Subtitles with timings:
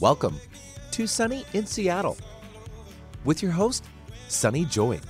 [0.00, 0.38] Welcome
[0.92, 2.16] to Sunny in Seattle
[3.24, 3.84] with your host,
[4.28, 5.00] Sunny Joy.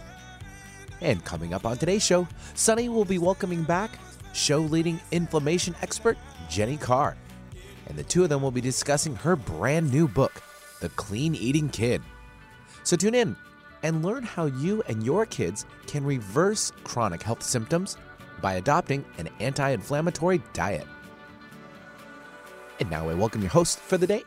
[1.00, 3.98] And coming up on today's show, Sunny will be welcoming back
[4.32, 7.16] show leading inflammation expert Jenny Carr.
[7.86, 10.42] And the two of them will be discussing her brand new book,
[10.80, 12.02] The Clean Eating Kid.
[12.84, 13.36] So tune in
[13.82, 17.96] and learn how you and your kids can reverse chronic health symptoms
[18.40, 20.86] by adopting an anti inflammatory diet.
[22.80, 24.24] And now I welcome your host for the day,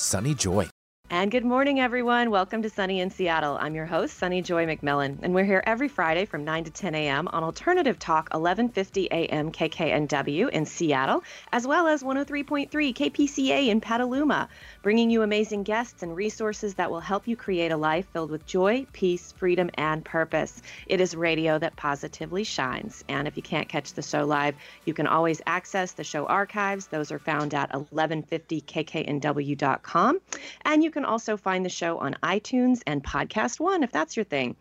[0.00, 0.70] Sunny Joy.
[1.12, 2.30] And good morning, everyone.
[2.30, 3.58] Welcome to Sunny in Seattle.
[3.60, 6.94] I'm your host, Sunny Joy McMillan, and we're here every Friday from 9 to 10
[6.94, 7.26] a.m.
[7.26, 9.50] on Alternative Talk 1150 a.m.
[9.50, 14.48] KKNW in Seattle, as well as 103.3 KPCA in Petaluma,
[14.82, 18.46] bringing you amazing guests and resources that will help you create a life filled with
[18.46, 20.62] joy, peace, freedom, and purpose.
[20.86, 23.02] It is radio that positively shines.
[23.08, 26.86] And if you can't catch the show live, you can always access the show archives.
[26.86, 30.20] Those are found at 1150kknw.com.
[30.64, 34.24] And you can also find the show on iTunes and Podcast One if that's your
[34.24, 34.56] thing.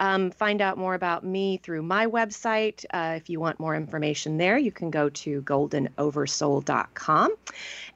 [0.00, 2.84] Um, find out more about me through my website.
[2.92, 7.34] Uh, if you want more information there, you can go to goldenoversoul.com.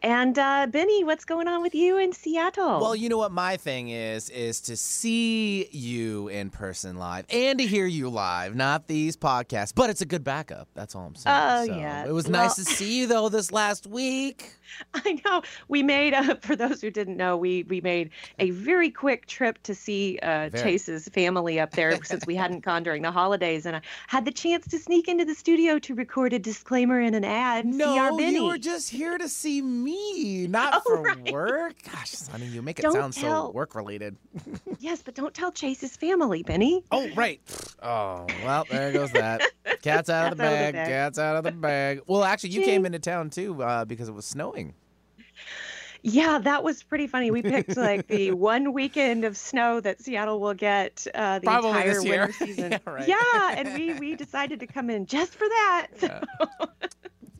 [0.03, 2.81] And uh, Benny, what's going on with you in Seattle?
[2.81, 7.59] Well, you know what my thing is is to see you in person live and
[7.61, 9.73] to hear you live, not these podcasts.
[9.73, 10.69] But it's a good backup.
[10.75, 11.37] That's all I'm saying.
[11.39, 12.05] Oh, So, yeah.
[12.05, 14.55] It was Well- nice to see you though this last week.
[14.95, 18.91] I know we made uh, for those who didn't know we we made a very
[18.91, 23.11] quick trip to see uh, Chase's family up there since we hadn't gone during the
[23.11, 27.01] holidays and I had the chance to sneak into the studio to record a disclaimer
[27.01, 28.37] and an ad and No, Benny.
[28.37, 31.33] you were just here to see me, not Oh, for right.
[31.33, 31.75] work.
[31.91, 34.17] Gosh, Sunny, you make it Don't sound so work related.
[34.79, 36.83] yes, but don't tell Chase's family, Benny.
[36.91, 37.41] Oh, right.
[37.83, 39.43] Oh, well, there goes that.
[39.83, 40.73] Cat's out of the Cat's out of the bag.
[40.75, 40.89] bag.
[40.89, 42.01] Cat's out of the bag.
[42.07, 44.75] Well, actually, you came into town too uh, because it was snowing.
[46.03, 47.31] Yeah, that was pretty funny.
[47.31, 51.71] We picked like the one weekend of snow that Seattle will get uh, the Probably
[51.71, 52.73] entire winter season.
[52.73, 53.09] Yeah, right.
[53.09, 55.87] Yeah, and we we decided to come in just for that.
[56.03, 56.21] Yeah.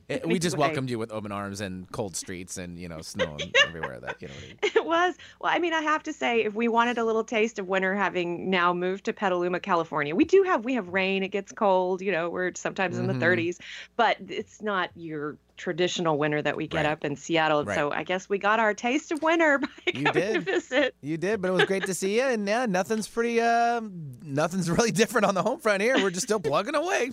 [0.09, 3.37] It- we just welcomed you with open arms and cold streets and you know snow
[3.67, 3.99] everywhere.
[4.01, 4.35] That you know.
[4.35, 4.57] What I mean.
[4.77, 5.15] It was.
[5.41, 7.95] Well, I mean, I have to say, if we wanted a little taste of winter,
[7.97, 11.23] having now moved to Petaluma, California, we do have we have rain.
[11.23, 12.01] It gets cold.
[12.03, 13.19] You know, we're sometimes in Mhm.
[13.19, 13.59] the 30s,
[13.97, 16.87] but it's not your traditional winter that we get Right.
[16.87, 17.65] up in Seattle.
[17.65, 17.77] Right.
[17.77, 20.45] So I guess we got our taste of winter by You coming to did.
[20.45, 20.95] visit.
[21.01, 22.25] You did, but it was great to see you.
[22.25, 23.41] And yeah, nothing's pretty.
[23.41, 25.95] Um, nothing's really different on the home front here.
[26.03, 27.13] We're just still plugging away.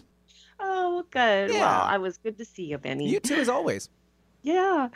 [0.60, 1.52] Oh, good.
[1.52, 1.60] Yeah.
[1.60, 3.08] Well, I was good to see you, Benny.
[3.08, 3.88] You too, as always.
[4.42, 4.90] Yeah.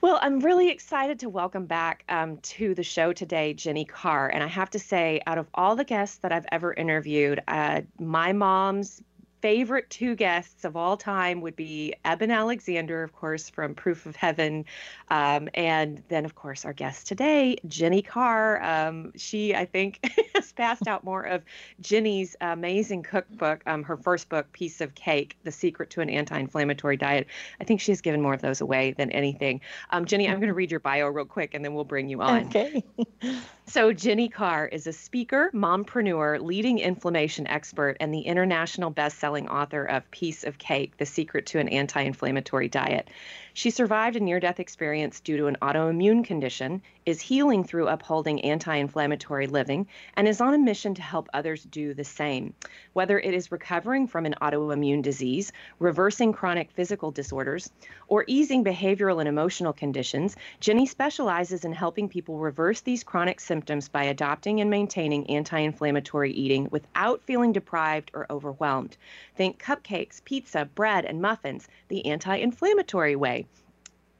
[0.00, 4.28] Well, I'm really excited to welcome back um, to the show today Jenny Carr.
[4.28, 7.82] And I have to say, out of all the guests that I've ever interviewed, uh,
[7.98, 9.02] my mom's
[9.40, 14.16] favorite two guests of all time would be Eben Alexander, of course, from Proof of
[14.16, 14.64] Heaven.
[15.08, 18.62] Um, and then, of course, our guest today, Jenny Carr.
[18.62, 21.42] Um, she, I think, has passed out more of
[21.80, 26.38] Jenny's amazing cookbook, um, her first book, Piece of Cake The Secret to an Anti
[26.38, 27.26] Inflammatory Diet.
[27.60, 29.60] I think she's given more of those away than anything.
[29.90, 32.20] Um, Jenny, I'm going to read your bio real quick and then we'll bring you
[32.22, 32.46] on.
[32.46, 32.84] Okay.
[33.70, 39.84] So, Jenny Carr is a speaker, mompreneur, leading inflammation expert, and the international best-selling author
[39.84, 43.06] of Piece of Cake: The Secret to an Anti-Inflammatory Diet.
[43.52, 49.48] She survived a near-death experience due to an autoimmune condition, is healing through upholding anti-inflammatory
[49.48, 52.54] living, and is on a mission to help others do the same.
[52.92, 57.70] Whether it is recovering from an autoimmune disease, reversing chronic physical disorders,
[58.06, 63.88] or easing behavioral and emotional conditions, Jenny specializes in helping people reverse these chronic symptoms
[63.88, 68.96] by adopting and maintaining anti inflammatory eating without feeling deprived or overwhelmed.
[69.34, 73.39] Think cupcakes, pizza, bread, and muffins, the anti inflammatory way.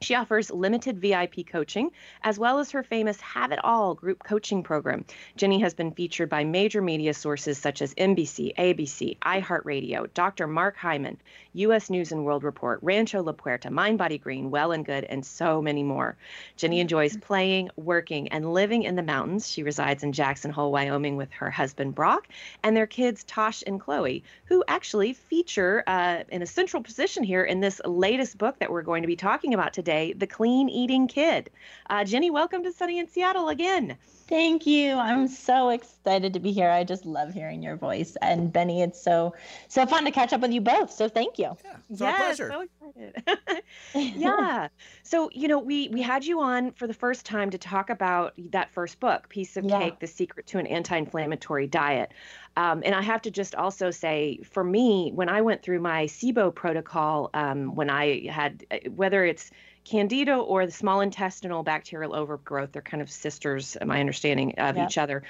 [0.01, 1.91] She offers limited VIP coaching
[2.23, 5.05] as well as her famous Have It All group coaching program.
[5.37, 10.47] Jenny has been featured by major media sources such as NBC, ABC, iHeartRadio, Dr.
[10.47, 11.17] Mark Hyman,
[11.53, 11.91] U.S.
[11.91, 15.61] News and World Report, Rancho La Puerta, Mind Body Green, Well and Good, and so
[15.61, 16.17] many more.
[16.57, 19.47] Jenny enjoys playing, working, and living in the mountains.
[19.47, 22.27] She resides in Jackson Hole, Wyoming with her husband Brock
[22.63, 27.43] and their kids Tosh and Chloe, who actually feature uh, in a central position here
[27.43, 31.09] in this latest book that we're going to be talking about today, The Clean Eating
[31.09, 31.49] Kid.
[31.89, 33.97] Uh, Jenny, welcome to Sunny in Seattle again.
[34.31, 34.93] Thank you.
[34.95, 36.69] I'm so excited to be here.
[36.69, 38.15] I just love hearing your voice.
[38.21, 39.35] And Benny, it's so
[39.67, 40.89] so fun to catch up with you both.
[40.89, 41.57] So thank you.
[41.65, 42.49] Yeah, it's our pleasure.
[42.49, 42.61] so
[42.95, 43.63] excited.
[43.93, 44.69] yeah.
[45.03, 48.33] So, you know, we we had you on for the first time to talk about
[48.51, 49.79] that first book, Piece of Yeah.
[49.79, 52.13] Cake: The Secret to an Anti-Inflammatory Diet.
[52.55, 56.05] Um, and I have to just also say, for me, when I went through my
[56.05, 59.51] SIBO protocol, um, when I had, uh, whether it's
[59.83, 64.20] Candida or the small intestinal bacterial overgrowth, they're kind of sisters, my understanding
[64.57, 64.89] of yep.
[64.89, 65.23] each other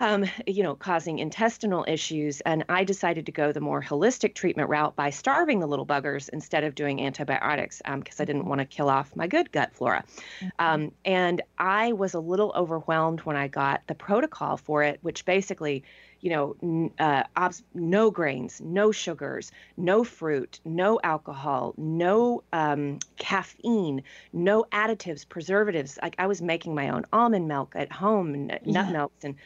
[0.00, 2.40] um, you know, causing intestinal issues.
[2.40, 6.30] And I decided to go the more holistic treatment route by starving the little buggers
[6.30, 9.74] instead of doing antibiotics because um, I didn't want to kill off my good gut
[9.74, 10.04] flora.
[10.40, 10.48] Mm-hmm.
[10.58, 15.24] Um, and I was a little overwhelmed when I got the protocol for it, which
[15.26, 15.84] basically
[16.20, 24.02] you know, uh, obs- no grains, no sugars, no fruit, no alcohol, no um, caffeine,
[24.32, 25.98] no additives, preservatives.
[26.02, 28.90] Like I was making my own almond milk at home and nut yeah.
[28.90, 29.24] milks.
[29.24, 29.36] And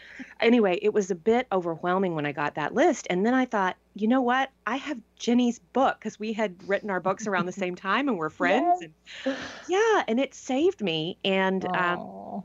[0.40, 3.06] anyway, it was a bit overwhelming when I got that list.
[3.08, 4.50] And then I thought, you know what?
[4.66, 8.18] I have Jenny's book because we had written our books around the same time and
[8.18, 8.64] we're friends.
[8.80, 8.90] Yes.
[9.24, 9.36] And,
[9.68, 11.18] yeah, and it saved me.
[11.24, 12.42] And um,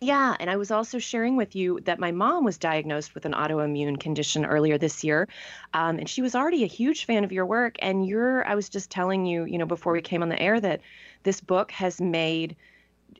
[0.00, 3.32] yeah, and I was also sharing with you that my mom was diagnosed with an
[3.32, 5.26] autoimmune condition earlier this year,
[5.72, 7.76] um, and she was already a huge fan of your work.
[7.80, 10.60] And you're, I was just telling you, you know, before we came on the air,
[10.60, 10.82] that
[11.22, 12.56] this book has made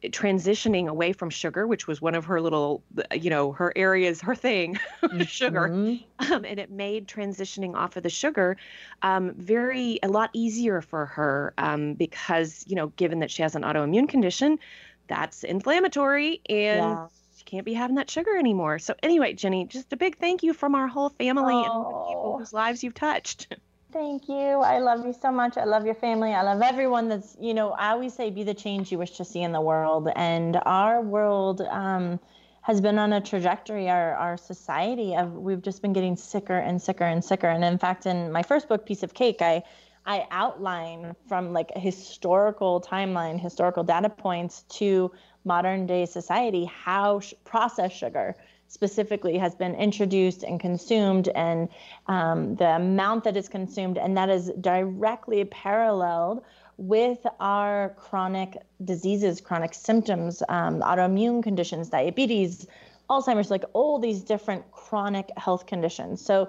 [0.05, 2.83] transitioning away from sugar, which was one of her little,
[3.15, 4.79] you know, her areas, her thing,
[5.27, 6.33] sugar, mm-hmm.
[6.33, 8.57] um, and it made transitioning off of the sugar
[9.03, 13.55] um, very a lot easier for her um, because you know, given that she has
[13.55, 14.59] an autoimmune condition,
[15.07, 17.07] that's inflammatory and yeah.
[17.39, 18.79] you can't be having that sugar anymore.
[18.79, 21.65] So anyway, Jenny, just a big thank you from our whole family oh.
[21.65, 23.55] and the people whose lives you've touched.
[23.93, 24.35] Thank you.
[24.35, 25.57] I love you so much.
[25.57, 26.35] I love your family.
[26.35, 29.25] I love everyone that's, you know, I always say be the change you wish to
[29.25, 30.11] see in the world.
[30.17, 32.21] And our world um,
[32.61, 36.83] has been on a trajectory, our, our society of we've just been getting sicker and
[36.83, 37.47] sicker and sicker.
[37.47, 39.63] And in fact, in my first book, Piece of Cake, I
[40.07, 45.11] I outline from like a historical timeline, historical data points to
[45.45, 48.35] modern day society how sh- processed sugar
[48.69, 51.69] specifically has been introduced and consumed and
[52.09, 56.43] um, the amount that is consumed and that is directly paralleled
[56.77, 62.67] with our chronic diseases chronic symptoms um, autoimmune conditions diabetes
[63.09, 66.25] alzheimer's like all these different chronic health conditions.
[66.25, 66.49] So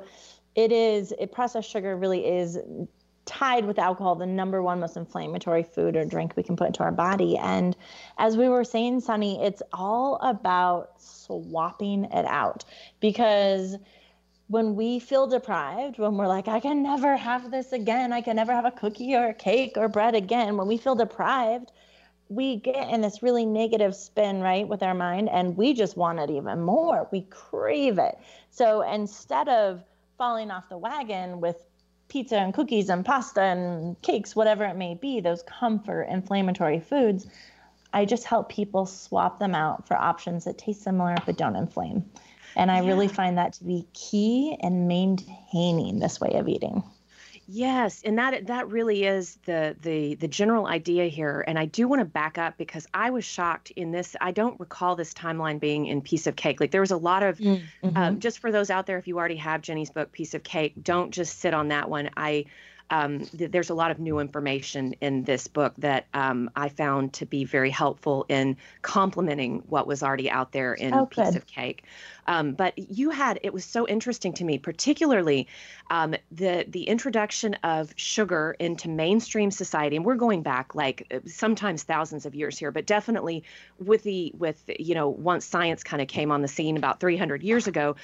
[0.55, 2.57] it is it processed sugar really is
[3.27, 6.81] tied with alcohol the number one most inflammatory food or drink we can put into
[6.81, 7.37] our body.
[7.37, 7.75] And
[8.17, 12.65] as we were saying, Sunny, it's all about swapping it out
[12.99, 13.75] because
[14.47, 18.37] when we feel deprived, when we're like, I can never have this again, I can
[18.37, 21.71] never have a cookie or a cake or bread again, when we feel deprived,
[22.29, 26.19] we get in this really negative spin, right, with our mind, and we just want
[26.19, 27.07] it even more.
[27.11, 28.17] We crave it.
[28.49, 29.83] So instead of
[30.17, 31.66] falling off the wagon with
[32.09, 37.27] pizza and cookies and pasta and cakes, whatever it may be, those comfort inflammatory foods,
[37.93, 42.05] I just help people swap them out for options that taste similar but don't inflame.
[42.55, 42.87] And I yeah.
[42.87, 46.83] really find that to be key in maintaining this way of eating.
[47.49, 51.45] Yes, and that that really is the the the general idea here.
[51.47, 54.17] And I do want to back up because I was shocked in this.
[54.19, 56.59] I don't recall this timeline being in Piece of Cake.
[56.59, 57.97] Like there was a lot of mm, mm-hmm.
[57.97, 60.73] um, just for those out there, if you already have Jenny's book, Piece of Cake,
[60.81, 62.09] don't just sit on that one.
[62.17, 62.45] I
[62.89, 67.13] um, th- there's a lot of new information in this book that um, I found
[67.13, 71.45] to be very helpful in complementing what was already out there in oh, Piece of
[71.45, 71.83] Cake.
[72.27, 75.47] Um, but you had it was so interesting to me, particularly
[75.89, 81.19] um, the the introduction of sugar into mainstream society, and we're going back like uh,
[81.25, 83.43] sometimes thousands of years here, but definitely
[83.79, 87.43] with the with you know once science kind of came on the scene about 300
[87.43, 87.95] years ago,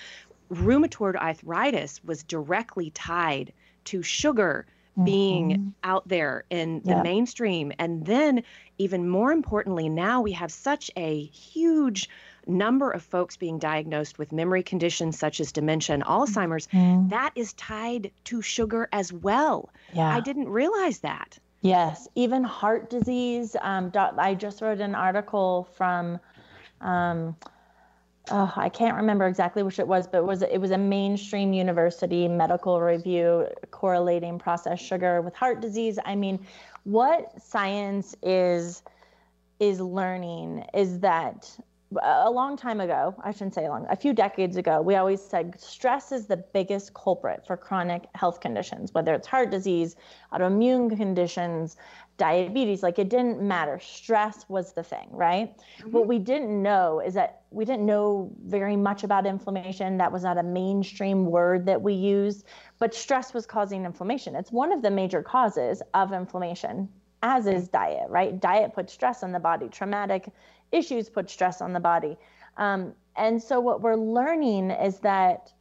[0.51, 3.53] rheumatoid arthritis was directly tied
[3.85, 4.65] to sugar
[5.03, 5.69] being mm-hmm.
[5.83, 7.03] out there in the yep.
[7.03, 7.71] mainstream.
[7.79, 8.43] And then,
[8.77, 12.09] even more importantly, now we have such a huge
[12.45, 16.67] number of folks being diagnosed with memory conditions such as dementia and Alzheimer's.
[16.67, 17.09] Mm-hmm.
[17.09, 19.69] That is tied to sugar as well.
[19.93, 20.13] Yeah.
[20.13, 21.39] I didn't realize that.
[21.61, 23.55] Yes, even heart disease.
[23.61, 26.19] Um, I just wrote an article from.
[26.81, 27.35] Um,
[28.31, 32.27] I can't remember exactly which it was, but it was it was a mainstream university
[32.27, 35.99] medical review correlating processed sugar with heart disease.
[36.05, 36.45] I mean,
[36.83, 38.81] what science is
[39.59, 41.57] is learning is that
[42.01, 45.59] a long time ago, I shouldn't say long, a few decades ago, we always said
[45.59, 49.95] stress is the biggest culprit for chronic health conditions, whether it's heart disease,
[50.31, 51.77] autoimmune conditions,
[52.17, 53.79] diabetes, like it didn't matter.
[53.79, 55.57] Stress was the thing, right?
[55.57, 55.91] Mm-hmm.
[55.91, 59.97] What we didn't know is that we didn't know very much about inflammation.
[59.97, 62.45] That was not a mainstream word that we used,
[62.79, 64.35] but stress was causing inflammation.
[64.35, 66.89] It's one of the major causes of inflammation,
[67.23, 68.39] as is diet, right?
[68.39, 70.29] Diet puts stress on the body, traumatic
[70.71, 72.17] issues put stress on the body.
[72.57, 75.51] Um, and so what we're learning is that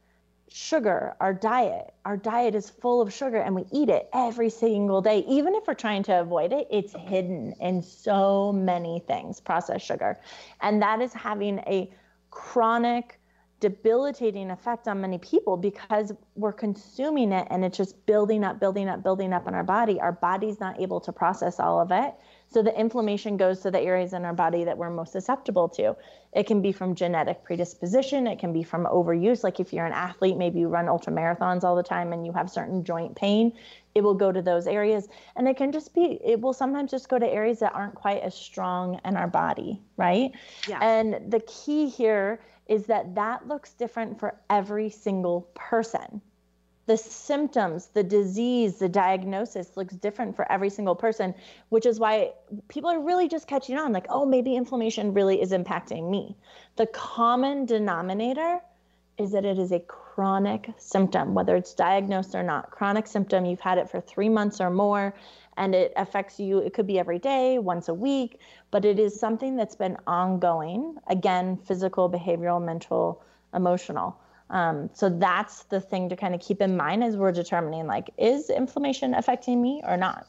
[0.53, 1.91] sugar, our diet.
[2.05, 5.25] Our diet is full of sugar and we eat it every single day.
[5.27, 10.19] Even if we're trying to avoid it, it's hidden in so many things, processed sugar.
[10.61, 11.91] And that is having a
[12.29, 13.19] chronic,
[13.61, 18.87] debilitating effect on many people because we're consuming it and it's just building up, building
[18.87, 19.99] up, building up in our body.
[19.99, 22.13] Our body's not able to process all of it.
[22.53, 25.95] So the inflammation goes to the areas in our body that we're most susceptible to.
[26.33, 29.43] It can be from genetic predisposition, it can be from overuse.
[29.43, 32.31] Like if you're an athlete, maybe you run ultra marathons all the time and you
[32.33, 33.53] have certain joint pain,
[33.95, 35.07] it will go to those areas.
[35.35, 38.21] And it can just be, it will sometimes just go to areas that aren't quite
[38.21, 40.31] as strong in our body, right?
[40.67, 40.77] Yeah.
[40.79, 46.21] And the key here is that that looks different for every single person.
[46.85, 51.33] The symptoms, the disease, the diagnosis looks different for every single person,
[51.69, 52.31] which is why
[52.67, 56.35] people are really just catching on like, oh, maybe inflammation really is impacting me.
[56.75, 58.59] The common denominator
[59.17, 62.71] is that it is a chronic symptom, whether it's diagnosed or not.
[62.71, 65.13] Chronic symptom, you've had it for three months or more,
[65.55, 66.57] and it affects you.
[66.57, 68.39] It could be every day, once a week,
[68.71, 70.97] but it is something that's been ongoing.
[71.07, 73.23] Again, physical, behavioral, mental,
[73.53, 74.17] emotional.
[74.53, 78.11] Um, so that's the thing to kind of keep in mind as we're determining like,
[78.17, 80.27] is inflammation affecting me or not?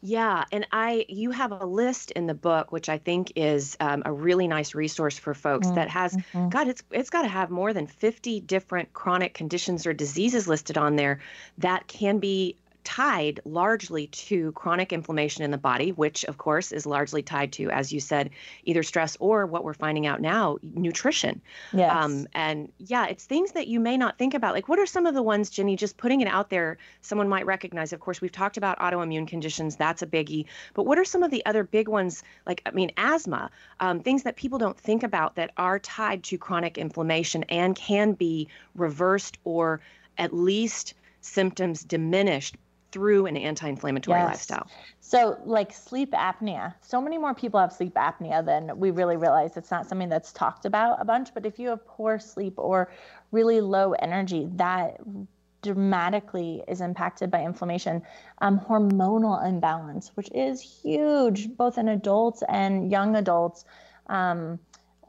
[0.00, 4.02] Yeah, and I you have a list in the book, which I think is um,
[4.04, 6.50] a really nice resource for folks that has Mm-hmm.
[6.50, 10.78] God, it's it's got to have more than fifty different chronic conditions or diseases listed
[10.78, 11.20] on there
[11.58, 12.56] that can be
[12.86, 17.68] tied largely to chronic inflammation in the body, which of course is largely tied to,
[17.68, 18.30] as you said,
[18.62, 21.42] either stress or what we're finding out now, nutrition.
[21.72, 21.92] Yes.
[21.92, 24.54] Um, and yeah, it's things that you may not think about.
[24.54, 27.44] Like, what are some of the ones, Jenny, just putting it out there, someone might
[27.44, 27.92] recognize?
[27.92, 30.44] Of course, we've talked about autoimmune conditions, that's a biggie.
[30.74, 33.50] But what are some of the other big ones, like, I mean, asthma,
[33.80, 38.12] um, things that people don't think about that are tied to chronic inflammation and can
[38.12, 39.80] be reversed or
[40.18, 42.56] at least symptoms diminished
[42.92, 44.24] through an anti inflammatory Yes.
[44.24, 44.70] lifestyle?
[45.00, 49.56] So, like sleep apnea, so many more people have sleep apnea than we really realize.
[49.56, 52.92] It's not something that's talked about a bunch, but if you have poor sleep or
[53.30, 54.98] really low energy, that
[55.62, 58.02] dramatically is impacted by inflammation.
[58.38, 63.64] Um, hormonal imbalance, which is huge both in adults and young adults.
[64.08, 64.60] Um,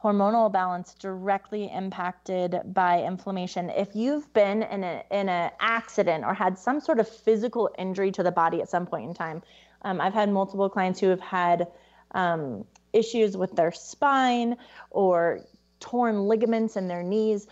[0.08, 3.70] hormonal balance directly impacted by inflammation.
[3.70, 8.12] If you've been in a in an accident or had some sort of physical injury
[8.14, 9.42] to the body at some point in time,
[9.82, 11.68] um, I've had multiple clients who have had
[12.12, 14.56] um, issues with their spine
[14.92, 15.42] or
[15.82, 17.46] torn ligaments in their knees.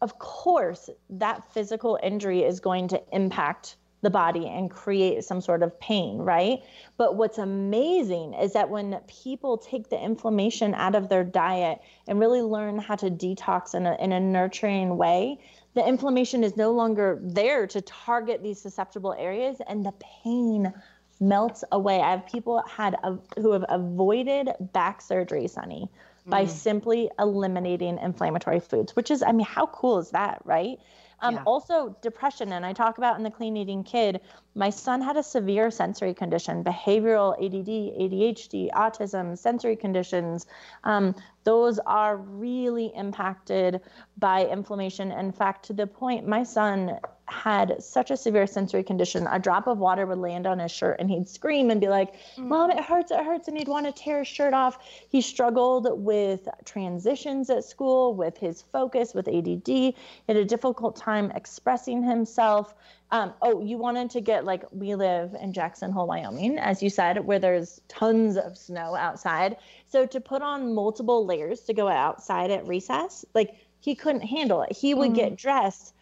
[0.00, 5.62] Of course, that physical injury is going to impact the body and create some sort
[5.62, 6.60] of pain, right?
[6.96, 12.20] But what's amazing is that when people take the inflammation out of their diet and
[12.20, 15.38] really learn how to detox in a, in a nurturing way,
[15.74, 20.72] the inflammation is no longer there to target these susceptible areas and the pain
[21.20, 22.00] melts away.
[22.00, 25.88] I have people had a, who have avoided back surgery, Sunny,
[26.26, 26.50] by mm-hmm.
[26.50, 30.78] simply eliminating inflammatory foods, which is, I mean, how cool is that, right?
[31.20, 31.42] Um, Yeah.
[31.44, 34.20] Also, depression, and I talk about in the Clean Eating Kid,
[34.56, 40.46] my son had a severe sensory condition, behavioral ADD, ADHD, autism, sensory conditions.
[40.82, 43.82] Um, those are really impacted
[44.18, 45.12] by inflammation.
[45.12, 46.98] In fact, to the point my son
[47.28, 50.98] had such a severe sensory condition, a drop of water would land on his shirt
[51.00, 53.48] and he'd scream and be like, Mom, it hurts, it hurts.
[53.48, 54.78] And he'd want to tear his shirt off.
[55.08, 59.66] He struggled with transitions at school, with his focus, with ADD.
[59.66, 59.96] He
[60.26, 62.74] had a difficult time expressing himself.
[63.10, 66.90] Um, oh, you wanted to get like, we live in Jackson Hole, Wyoming, as you
[66.90, 69.56] said, where there's tons of snow outside.
[69.86, 74.62] So to put on multiple layers to go outside at recess, like he couldn't handle
[74.62, 74.76] it.
[74.76, 75.94] He would get dressed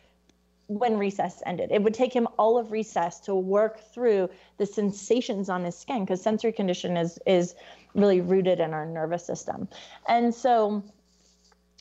[0.67, 1.71] when recess ended.
[1.71, 6.05] It would take him all of recess to work through the sensations on his skin
[6.05, 7.55] because sensory condition is is
[7.95, 9.69] really rooted in our nervous system.
[10.09, 10.83] And so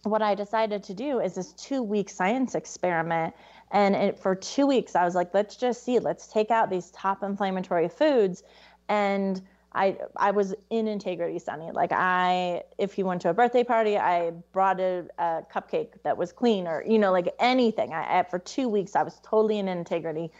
[0.03, 3.33] what I decided to do is this two week science experiment.
[3.73, 6.91] And it, for two weeks, I was like, let's just see, let's take out these
[6.91, 8.43] top inflammatory foods.
[8.87, 9.41] And
[9.73, 11.71] I, I was in integrity, Sunny.
[11.71, 16.15] Like I, if he went to a birthday party, I brought a, a cupcake that
[16.15, 17.91] was clean, or you know, like anything.
[17.91, 20.31] I, I for two weeks, I was totally in integrity,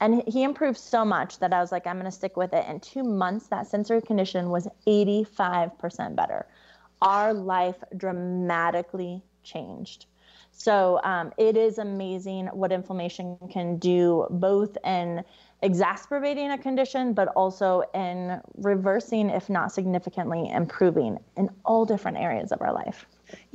[0.00, 2.64] and he improved so much that I was like, I'm gonna stick with it.
[2.68, 6.46] And two months, that sensory condition was 85% better.
[7.02, 10.06] Our life dramatically changed.
[10.58, 15.22] So um, it is amazing what inflammation can do, both in
[15.62, 22.52] exacerbating a condition, but also in reversing, if not significantly improving, in all different areas
[22.52, 23.06] of our life.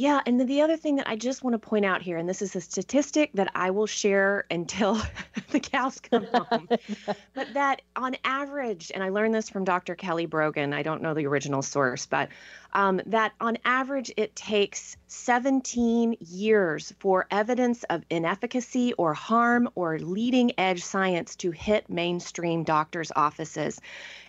[0.02, 2.42] Yeah, and the other thing that I just want to point out here, and this
[2.42, 5.00] is a statistic that I will share until
[5.52, 6.68] the cows come home,
[7.36, 9.94] but that on average, and I learned this from Dr.
[9.94, 12.30] Kelly Brogan, I don't know the original source, but
[12.74, 20.00] um, that on average it takes 17 years for evidence of inefficacy or harm or
[20.00, 23.82] leading edge science to hit mainstream doctors' offices.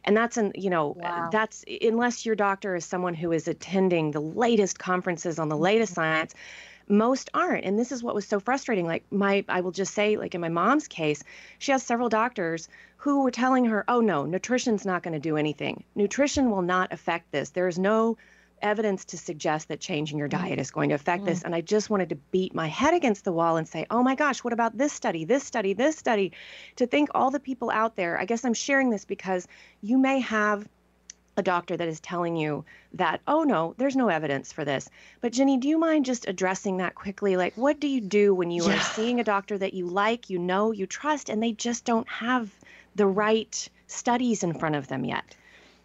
[0.05, 1.29] And that's an, you know, wow.
[1.31, 5.95] that's unless your doctor is someone who is attending the latest conferences on the latest
[5.95, 6.35] science
[6.89, 10.17] most aren't and this is what was so frustrating like my i will just say
[10.17, 11.23] like in my mom's case
[11.59, 15.37] she has several doctors who were telling her oh no nutrition's not going to do
[15.37, 18.17] anything nutrition will not affect this there is no
[18.63, 21.27] evidence to suggest that changing your diet is going to affect mm.
[21.27, 21.43] this.
[21.43, 24.15] And I just wanted to beat my head against the wall and say, oh my
[24.15, 26.33] gosh, what about this study, this study, this study?
[26.77, 29.47] To think all the people out there, I guess I'm sharing this because
[29.83, 30.67] you may have
[31.37, 34.89] a doctor that is telling you that, oh no, there's no evidence for this.
[35.21, 37.37] But Jenny, do you mind just addressing that quickly?
[37.37, 38.77] Like, what do you do when you yeah.
[38.77, 42.09] are seeing a doctor that you like, you know, you trust, and they just don't
[42.09, 42.51] have
[42.95, 45.37] the right studies in front of them yet?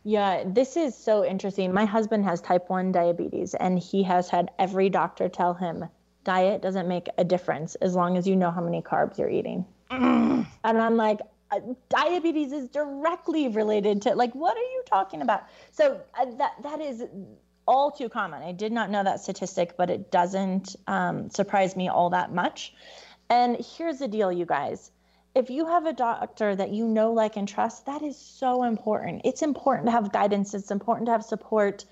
[0.04, 1.74] Yeah, this is so interesting.
[1.74, 5.86] My husband has type 1 diabetes, and he has had every doctor tell him
[6.28, 9.66] diet doesn't make a difference as long as you know how many carbs you're eating.
[9.90, 10.46] Mm.
[10.66, 15.44] And I'm like, uh, diabetes is directly related to like what are you talking about?
[15.72, 17.04] So uh, that that is
[17.68, 18.44] all too common.
[18.44, 22.74] I did not know that statistic but it doesn't um, surprise me all that much.
[23.30, 24.92] And here's the deal you guys.
[25.36, 29.22] If you have a doctor that you know, like, and trust, that is so important.
[29.24, 31.86] It's important to have guidance, it's important to have support,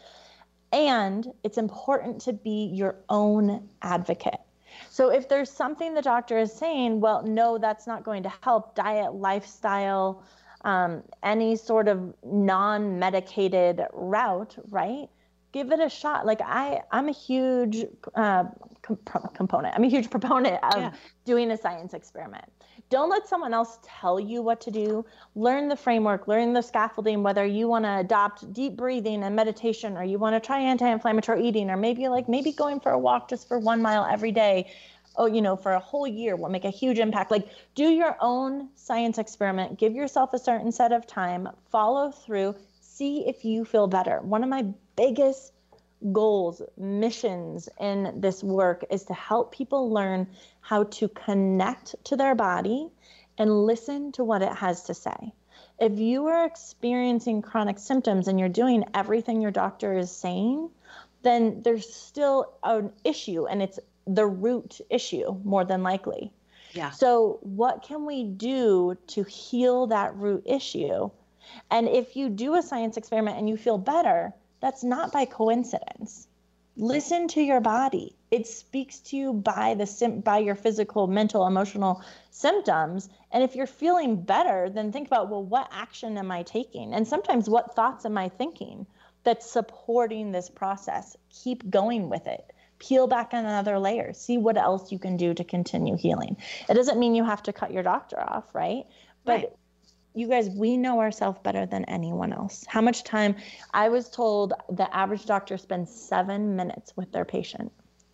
[0.71, 4.39] and it's important to be your own advocate.
[4.89, 8.75] So if there's something the doctor is saying, well, no, that's not going to help,
[8.75, 10.23] diet, lifestyle,
[10.63, 15.07] um, any sort of non medicated route, right?
[15.51, 16.25] Give it a shot.
[16.25, 18.45] Like I, I'm a huge uh,
[18.81, 19.75] component.
[19.75, 20.91] I'm a huge proponent of yeah.
[21.23, 22.45] doing a science experiment.
[22.91, 25.05] Don't let someone else tell you what to do.
[25.33, 29.97] Learn the framework, learn the scaffolding, whether you want to adopt deep breathing and meditation,
[29.97, 32.99] or you want to try anti inflammatory eating, or maybe like maybe going for a
[32.99, 34.71] walk just for one mile every day.
[35.17, 37.31] Oh, you know, for a whole year will make a huge impact.
[37.31, 42.55] Like, do your own science experiment, give yourself a certain set of time, follow through,
[42.81, 44.19] see if you feel better.
[44.21, 45.53] One of my biggest
[46.11, 50.27] goals, missions in this work is to help people learn
[50.61, 52.89] how to connect to their body
[53.37, 55.33] and listen to what it has to say.
[55.79, 60.69] If you are experiencing chronic symptoms and you're doing everything your doctor is saying,
[61.21, 66.31] then there's still an issue and it's the root issue more than likely.
[66.73, 66.91] Yeah.
[66.91, 71.09] So, what can we do to heal that root issue?
[71.71, 74.33] And if you do a science experiment and you feel better,
[74.65, 76.27] that's not by coincidence.
[76.75, 78.15] Listen to your body.
[78.31, 82.01] It speaks to you by the by your physical, mental, emotional
[82.31, 83.07] symptoms.
[83.31, 86.95] And if you're feeling better, then think about, well, what action am I taking?
[86.95, 88.87] And sometimes what thoughts am I thinking
[89.23, 91.15] that's supporting this process?
[91.29, 95.45] Keep going with it peel back another layer see what else you can do to
[95.45, 96.35] continue healing
[96.67, 98.83] it doesn't mean you have to cut your doctor off right
[99.23, 99.49] but right
[100.15, 102.63] you guys, we know ourselves better than anyone else.
[102.67, 103.35] How much time?
[103.73, 107.71] I was told the average doctor spends seven minutes with their patient.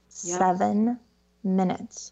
[0.09, 0.99] Seven
[1.43, 2.11] minutes.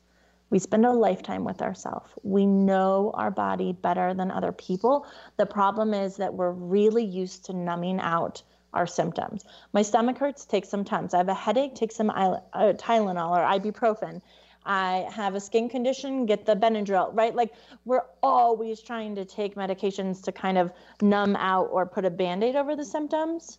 [0.52, 2.12] We spend a lifetime with ourselves.
[2.24, 5.06] We know our body better than other people.
[5.38, 8.42] The problem is that we're really used to numbing out
[8.74, 9.46] our symptoms.
[9.74, 11.14] My stomach hurts, take some Tums.
[11.14, 14.22] I have a headache, take some uh, Tylenol or ibuprofen.
[14.66, 17.34] I have a skin condition, get the Benadryl, right?
[17.34, 17.54] Like
[17.86, 22.44] we're always trying to take medications to kind of numb out or put a band
[22.44, 23.58] aid over the symptoms.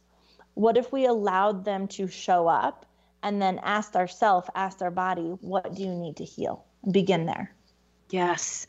[0.54, 2.86] What if we allowed them to show up
[3.22, 6.64] and then asked ourselves, asked our body, what do you need to heal?
[6.90, 7.54] Begin there.
[8.10, 8.66] Yes.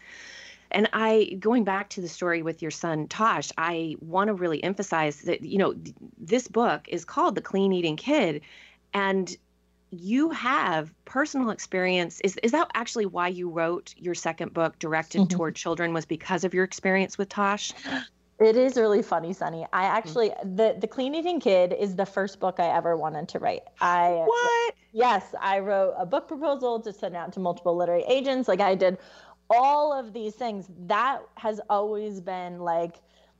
[0.71, 4.63] And I, going back to the story with your son Tosh, I want to really
[4.63, 5.75] emphasize that, you know,
[6.17, 8.41] this book is called The Clean Eating Kid.
[8.93, 9.35] And
[9.91, 15.21] you have personal experience is is that actually why you wrote your second book directed
[15.21, 15.37] mm-hmm.
[15.37, 17.73] toward children was because of your experience with Tosh?
[18.39, 19.67] It is really funny, Sunny.
[19.71, 19.89] I mm.
[19.89, 23.61] actually the the Clean Eating Kid is the first book I ever wanted to write.
[23.81, 24.73] I What?
[24.93, 28.47] Yes, I wrote a book proposal to send out to multiple literary agents.
[28.47, 28.97] Like I did
[29.49, 30.67] all of these things.
[30.87, 32.95] That has always been like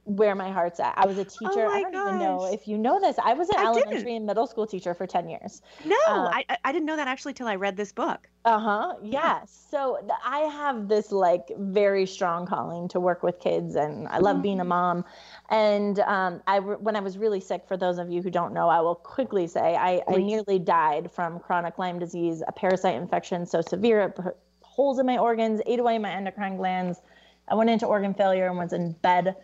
[0.06, 0.96] where my heart's at.
[0.98, 1.68] I was a teacher.
[1.68, 3.18] Oh I don't even know if you know this.
[3.24, 3.86] I was an I didn't.
[3.88, 5.62] elementary and middle school teacher for 10 years.
[5.86, 8.28] No, Uh, I I- didn't know that actually till I read this book.
[8.44, 8.96] Uh-huh.
[9.04, 9.42] Yeah.
[9.46, 14.18] So th- I have this like very strong calling to work with kids and I
[14.18, 15.06] love being a mom.
[15.52, 18.54] And um, I re- when I was really sick, for those of you who don't
[18.54, 22.96] know, I will quickly say I, I nearly died from chronic Lyme disease, a parasite
[22.96, 27.00] infection so severe it put holes in my organs, ate away my endocrine glands.
[27.48, 29.36] I went into organ failure and was in bed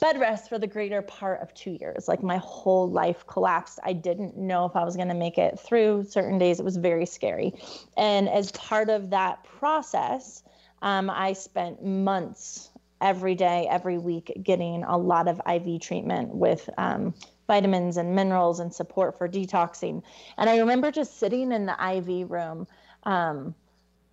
[0.00, 2.08] bed rest for the greater part of two years.
[2.08, 3.78] Like my whole life collapsed.
[3.82, 6.60] I didn't know if I was going to make it through certain days.
[6.60, 7.52] It was very scary.
[7.96, 10.42] And as part of that process,
[10.82, 16.68] um, I spent months every day, every week, getting a lot of IV treatment with
[16.78, 17.14] um,
[17.46, 20.02] vitamins and minerals and support for detoxing.
[20.36, 22.66] And I remember just sitting in the IV room.
[23.04, 23.54] Um,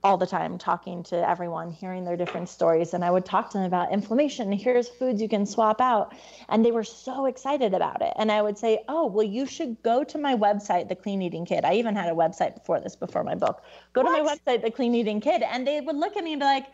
[0.03, 2.93] all the time talking to everyone hearing their different stories.
[2.93, 4.51] And i would talk to them about inflammation.
[4.51, 6.13] Here's foods you can swap out.
[6.49, 8.13] And they were so excited about it.
[8.17, 11.45] And i would say oh well you should go to my website the clean eating
[11.45, 11.63] kid.
[11.63, 13.63] I even had a website before this before my book.
[13.93, 15.41] Go to my website the clean eating kid.
[15.41, 16.67] And they would look at me and be like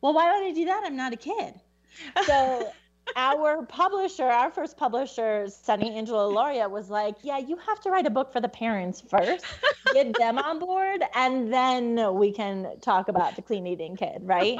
[0.00, 0.82] well why would i do that?
[0.84, 1.54] I'm not a kid.
[2.24, 2.70] So
[3.14, 8.06] our publisher, our first publisher, Sunny Angela Lauria, was like, Yeah, you have to write
[8.06, 9.44] a book for the parents first,
[9.92, 14.58] get them on board, and then we can talk about the clean eating kid, right?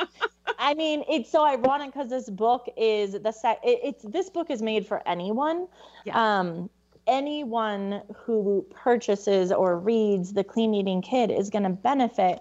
[0.59, 4.51] I mean, it's so ironic because this book is the sec- it, it's this book
[4.51, 5.67] is made for anyone.
[6.05, 6.39] Yeah.
[6.39, 6.71] Um,
[7.07, 12.41] anyone who purchases or reads the clean eating kid is going to benefit.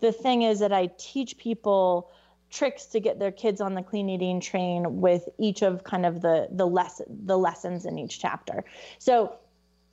[0.00, 2.10] The thing is that I teach people
[2.52, 6.20] tricks to get their kids on the clean eating train with each of kind of
[6.20, 8.64] the the lesson the lessons in each chapter.
[8.98, 9.36] So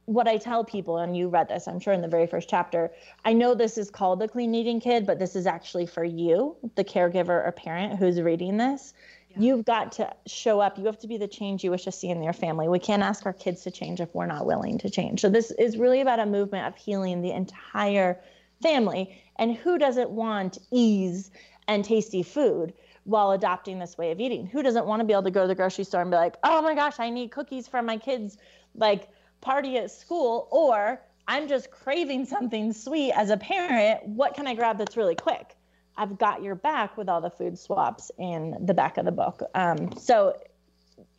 [0.06, 2.92] what I tell people, and you read this, I'm sure in the very first chapter,
[3.26, 6.56] I know this is called the clean eating kid, but this is actually for you,
[6.76, 8.96] the caregiver or parent who's reading this.
[9.30, 9.38] Yeah.
[9.40, 10.80] You've got to show up.
[10.80, 12.68] You have to be the change you wish to see in your family.
[12.68, 15.22] We can't ask our kids to change if we're not willing to change.
[15.22, 18.20] So this is really about a movement of healing the entire
[18.64, 19.22] family.
[19.38, 21.30] And who doesn't want ease
[21.70, 22.74] and tasty food
[23.06, 24.46] while adopting this way of eating?
[24.46, 26.36] Who doesn't want to be able to go to the grocery store and be like,
[26.44, 28.38] oh my gosh, I need cookies for my kids'
[28.76, 29.08] like
[29.40, 34.06] party at school, or I'm just craving something sweet as a parent.
[34.06, 35.56] What can I grab that's really quick?
[35.96, 39.44] I've got your back with all the food swaps in the back of the book.
[39.54, 40.38] Um, so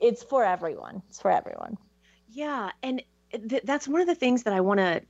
[0.00, 1.02] it's for everyone.
[1.08, 1.78] It's for everyone.
[2.28, 3.02] Yeah, and
[3.48, 5.02] th- that's one of the things that I want to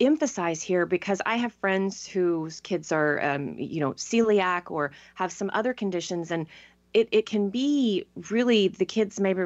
[0.00, 5.32] emphasize here because I have friends whose kids are, um, you know, celiac or have
[5.32, 6.46] some other conditions, and
[6.94, 9.42] it, it can be really the kids maybe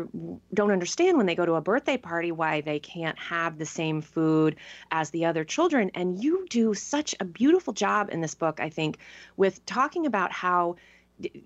[0.54, 4.00] don't understand when they go to a birthday party why they can't have the same
[4.00, 4.56] food
[4.90, 5.90] as the other children.
[5.94, 8.98] And you do such a beautiful job in this book, I think,
[9.36, 10.76] with talking about how.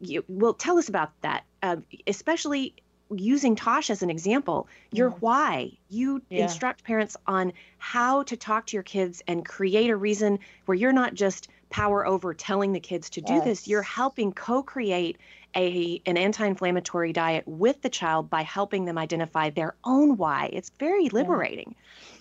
[0.00, 2.72] You, well, tell us about that, uh, especially
[3.10, 5.20] using Tosh as an example, your Mhm.
[5.20, 5.72] why.
[5.88, 6.60] You Yeah.
[6.60, 10.92] instruct parents on how to talk to your kids and create a reason where you're
[10.92, 13.66] not just power over telling the kids to do this.
[13.66, 15.18] You're helping co-create
[15.56, 20.50] a an anti-inflammatory diet with the child by helping them identify their own why.
[20.52, 21.74] It's very liberating.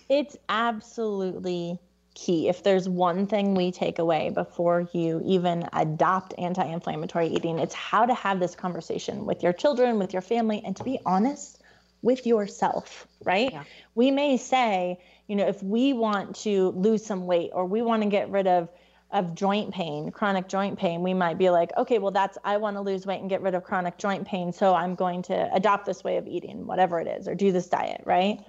[0.08, 1.78] It's absolutely
[2.16, 2.48] key.
[2.48, 7.74] If there's one thing we take away before you even adopt anti inflammatory eating, it's
[7.74, 11.62] how to have this conversation with your children, with your family, and to be honest
[12.02, 13.52] with yourself, right?
[13.52, 13.62] Yeah.
[13.94, 14.98] We may say,
[15.28, 18.48] you know, if we want to lose some weight or we want to get rid
[18.48, 18.68] of
[19.12, 22.76] of joint pain, chronic joint pain, we might be like, okay, well, that's, I want
[22.76, 24.52] to lose weight and get rid of chronic joint pain.
[24.52, 27.68] So I'm going to adopt this way of eating, whatever it is, or do this
[27.68, 28.40] diet, right?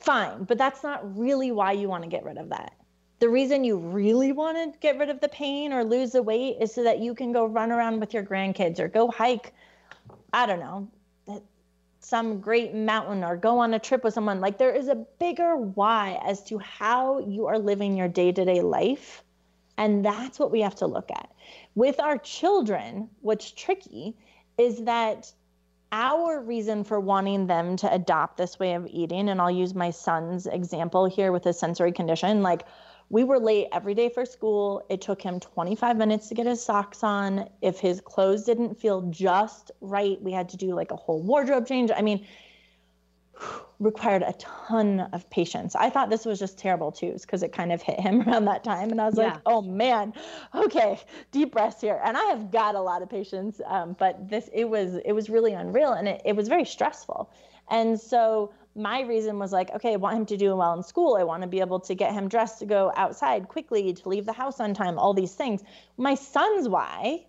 [0.00, 0.44] Fine.
[0.44, 2.72] But that's not really why you want to get rid of that.
[3.20, 6.58] The reason you really want to get rid of the pain or lose the weight
[6.60, 9.54] is so that you can go run around with your grandkids or go hike,
[10.32, 10.88] I don't know,
[12.00, 14.40] some great mountain or go on a trip with someone.
[14.40, 18.44] Like there is a bigger why as to how you are living your day to
[18.44, 19.22] day life.
[19.78, 21.30] And that's what we have to look at.
[21.74, 24.16] With our children, what's tricky
[24.58, 25.32] is that
[25.90, 29.90] our reason for wanting them to adopt this way of eating, and I'll use my
[29.90, 32.64] son's example here with his sensory condition, like
[33.14, 34.84] we were late every day for school.
[34.90, 37.48] It took him 25 minutes to get his socks on.
[37.62, 41.64] If his clothes didn't feel just right, we had to do like a whole wardrobe
[41.64, 41.92] change.
[41.96, 42.26] I mean,
[43.78, 45.76] required a ton of patience.
[45.76, 48.64] I thought this was just terrible too, because it kind of hit him around that
[48.64, 48.90] time.
[48.90, 49.34] And I was Yeah.
[49.34, 50.12] like, oh man,
[50.52, 50.98] okay,
[51.30, 52.00] deep breaths here.
[52.04, 55.30] And I have got a lot of patience, um, but this, it was, it was
[55.30, 57.30] really unreal and it, it was very stressful.
[57.70, 61.16] And so my reason was like, okay, I want him to do well in school.
[61.16, 64.26] I want to be able to get him dressed to go outside quickly, to leave
[64.26, 65.62] the house on time, all these things.
[65.96, 67.26] My son's why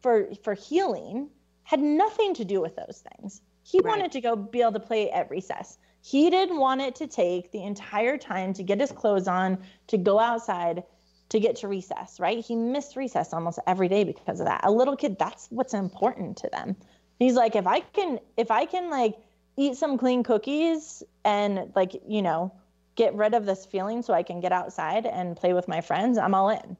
[0.00, 1.28] for for healing
[1.64, 3.42] had nothing to do with those things.
[3.62, 3.90] He right.
[3.90, 5.78] wanted to go be able to play at recess.
[6.00, 9.96] He didn't want it to take the entire time to get his clothes on, to
[9.96, 10.82] go outside,
[11.28, 12.44] to get to recess, right?
[12.44, 14.62] He missed recess almost every day because of that.
[14.64, 16.76] A little kid, that's what's important to them.
[17.20, 19.14] He's like, if I can, if I can like
[19.56, 22.52] eat some clean cookies and like, you know,
[22.94, 26.18] get rid of this feeling so I can get outside and play with my friends,
[26.18, 26.76] I'm all in.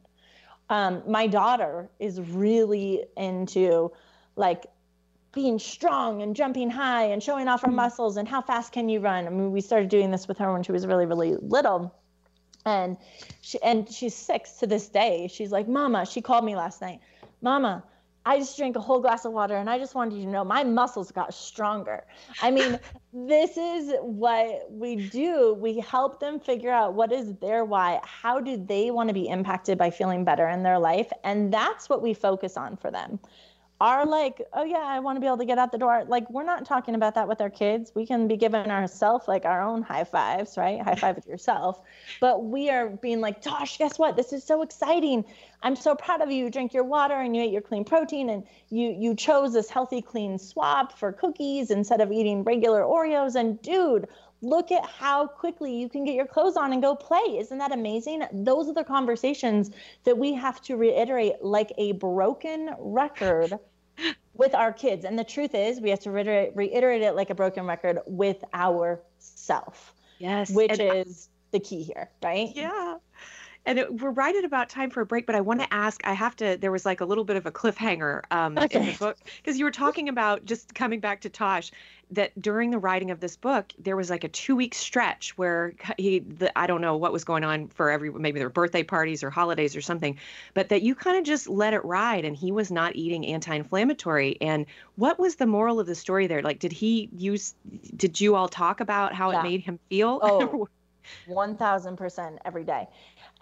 [0.69, 3.93] Um, my daughter is really into
[4.37, 4.67] like
[5.33, 7.75] being strong and jumping high and showing off her mm.
[7.75, 9.27] muscles and how fast can you run.
[9.27, 11.95] I mean, we started doing this with her when she was really, really little
[12.65, 12.97] and
[13.41, 17.01] she and she's six to this day she's like mama she called me last night
[17.41, 17.83] mama
[18.27, 20.45] i just drank a whole glass of water and i just wanted you to know
[20.45, 22.05] my muscles got stronger.
[22.41, 22.79] I mean
[23.13, 25.55] this is what we do.
[25.55, 29.29] We help them figure out what is their why how do they want to be
[29.29, 31.11] impacted by feeling better in their life?
[31.25, 33.19] And that's what we focus on for them
[33.83, 36.05] are like, oh yeah, I want to be able to get out the door.
[36.07, 37.91] Like we're not talking about that with our kids.
[37.97, 40.81] We can be giving ourselves like our own high fives, right?
[40.81, 41.81] High five with yourself.
[42.21, 44.15] But we are being like, Tosh, guess what?
[44.15, 45.25] This is so exciting.
[45.65, 46.45] I'm so proud of you.
[46.45, 49.69] You drink your water and you ate your clean protein and you you chose this
[49.69, 53.35] healthy clean swap for cookies instead of eating regular Oreos.
[53.35, 54.07] And dude,
[54.43, 57.37] look at how quickly you can get your clothes on and go play.
[57.37, 58.23] Isn't that amazing?
[58.33, 59.73] Those are the conversations
[60.05, 63.59] that we have to reiterate like a broken record
[64.35, 65.05] with our kids.
[65.05, 68.43] And the truth is, we have to reiterate, reiterate it like a broken record with
[68.55, 69.95] ourself.
[70.19, 70.51] Yes.
[70.51, 72.51] Which and is I, the key here, right?
[72.55, 72.97] Yeah.
[73.65, 76.01] And it, we're right at about time for a break, but I want to ask.
[76.05, 76.57] I have to.
[76.57, 78.81] There was like a little bit of a cliffhanger um, okay.
[78.81, 81.71] in the book because you were talking about just coming back to Tosh
[82.13, 85.73] that during the writing of this book, there was like a two week stretch where
[85.97, 89.23] he, the, I don't know what was going on for every, maybe their birthday parties
[89.23, 90.19] or holidays or something,
[90.55, 93.55] but that you kind of just let it ride and he was not eating anti
[93.55, 94.37] inflammatory.
[94.41, 96.43] And what was the moral of the story there?
[96.43, 97.55] Like, did he use,
[97.97, 99.41] did you all talk about how yeah.
[99.41, 100.21] it made him feel?
[100.23, 100.69] Oh,
[101.29, 102.87] 1000% every day.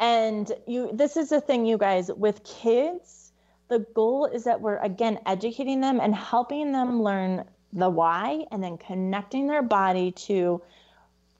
[0.00, 3.32] And you, this is the thing, you guys, with kids,
[3.68, 8.64] the goal is that we're again educating them and helping them learn the why and
[8.64, 10.60] then connecting their body to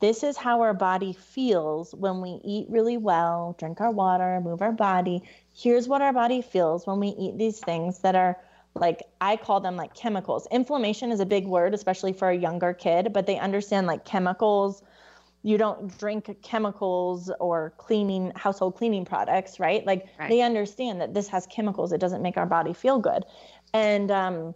[0.00, 4.62] this is how our body feels when we eat really well, drink our water, move
[4.62, 5.22] our body.
[5.54, 8.38] Here's what our body feels when we eat these things that are
[8.74, 10.46] like I call them like chemicals.
[10.50, 14.82] Inflammation is a big word, especially for a younger kid, but they understand like chemicals.
[15.42, 19.84] You don't drink chemicals or cleaning household cleaning products, right?
[19.86, 20.28] Like right.
[20.28, 21.92] they understand that this has chemicals.
[21.92, 23.24] It doesn't make our body feel good.
[23.72, 24.54] And um,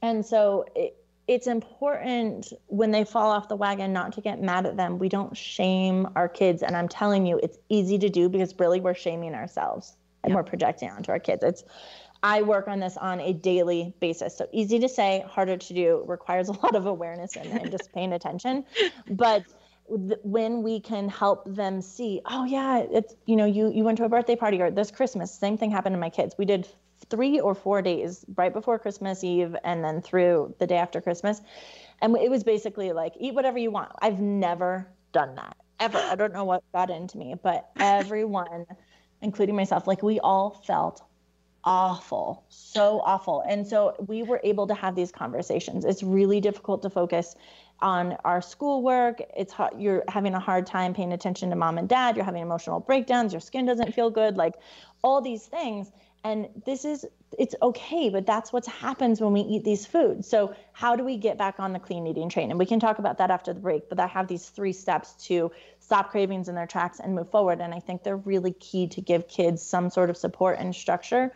[0.00, 4.66] and so it, it's important when they fall off the wagon not to get mad
[4.66, 4.98] at them.
[4.98, 6.62] We don't shame our kids.
[6.62, 10.36] And I'm telling you, it's easy to do because really we're shaming ourselves and yep.
[10.36, 11.42] we're projecting onto our kids.
[11.42, 11.64] It's
[12.22, 14.36] I work on this on a daily basis.
[14.36, 17.92] So easy to say, harder to do, requires a lot of awareness and, and just
[17.92, 18.64] paying attention.
[19.10, 19.44] But
[19.86, 24.04] when we can help them see, oh yeah, it's you know, you you went to
[24.04, 26.34] a birthday party or this Christmas, same thing happened to my kids.
[26.38, 26.68] We did
[27.10, 31.40] three or four days right before Christmas Eve and then through the day after Christmas.
[32.00, 33.92] And it was basically like, eat whatever you want.
[34.00, 35.98] I've never done that ever.
[35.98, 38.66] I don't know what got into me, but everyone,
[39.22, 41.02] including myself, like we all felt
[41.64, 43.42] awful, so awful.
[43.48, 45.84] And so we were able to have these conversations.
[45.84, 47.34] It's really difficult to focus
[47.84, 49.20] on our schoolwork.
[49.36, 52.16] It's you're having a hard time paying attention to mom and dad.
[52.16, 53.32] You're having emotional breakdowns.
[53.32, 54.36] Your skin doesn't feel good.
[54.36, 54.54] Like
[55.02, 55.92] all these things
[56.24, 57.04] and this is
[57.38, 61.18] it's okay but that's what happens when we eat these foods so how do we
[61.18, 63.60] get back on the clean eating train and we can talk about that after the
[63.60, 67.30] break but i have these three steps to stop cravings in their tracks and move
[67.30, 70.74] forward and i think they're really key to give kids some sort of support and
[70.74, 71.30] structure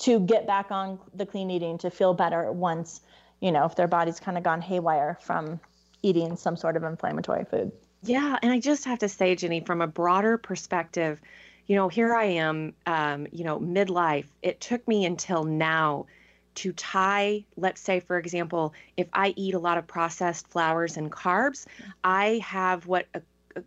[0.00, 3.02] to get back on the clean eating to feel better once
[3.44, 5.60] you know if their body's kind of gone haywire from
[6.02, 7.70] eating some sort of inflammatory food
[8.02, 11.20] yeah and i just have to say jenny from a broader perspective
[11.66, 14.26] you know, here I am, um, you know, midlife.
[14.42, 16.06] It took me until now
[16.56, 21.10] to tie, let's say, for example, if I eat a lot of processed flours and
[21.10, 21.66] carbs,
[22.04, 23.22] I have what a,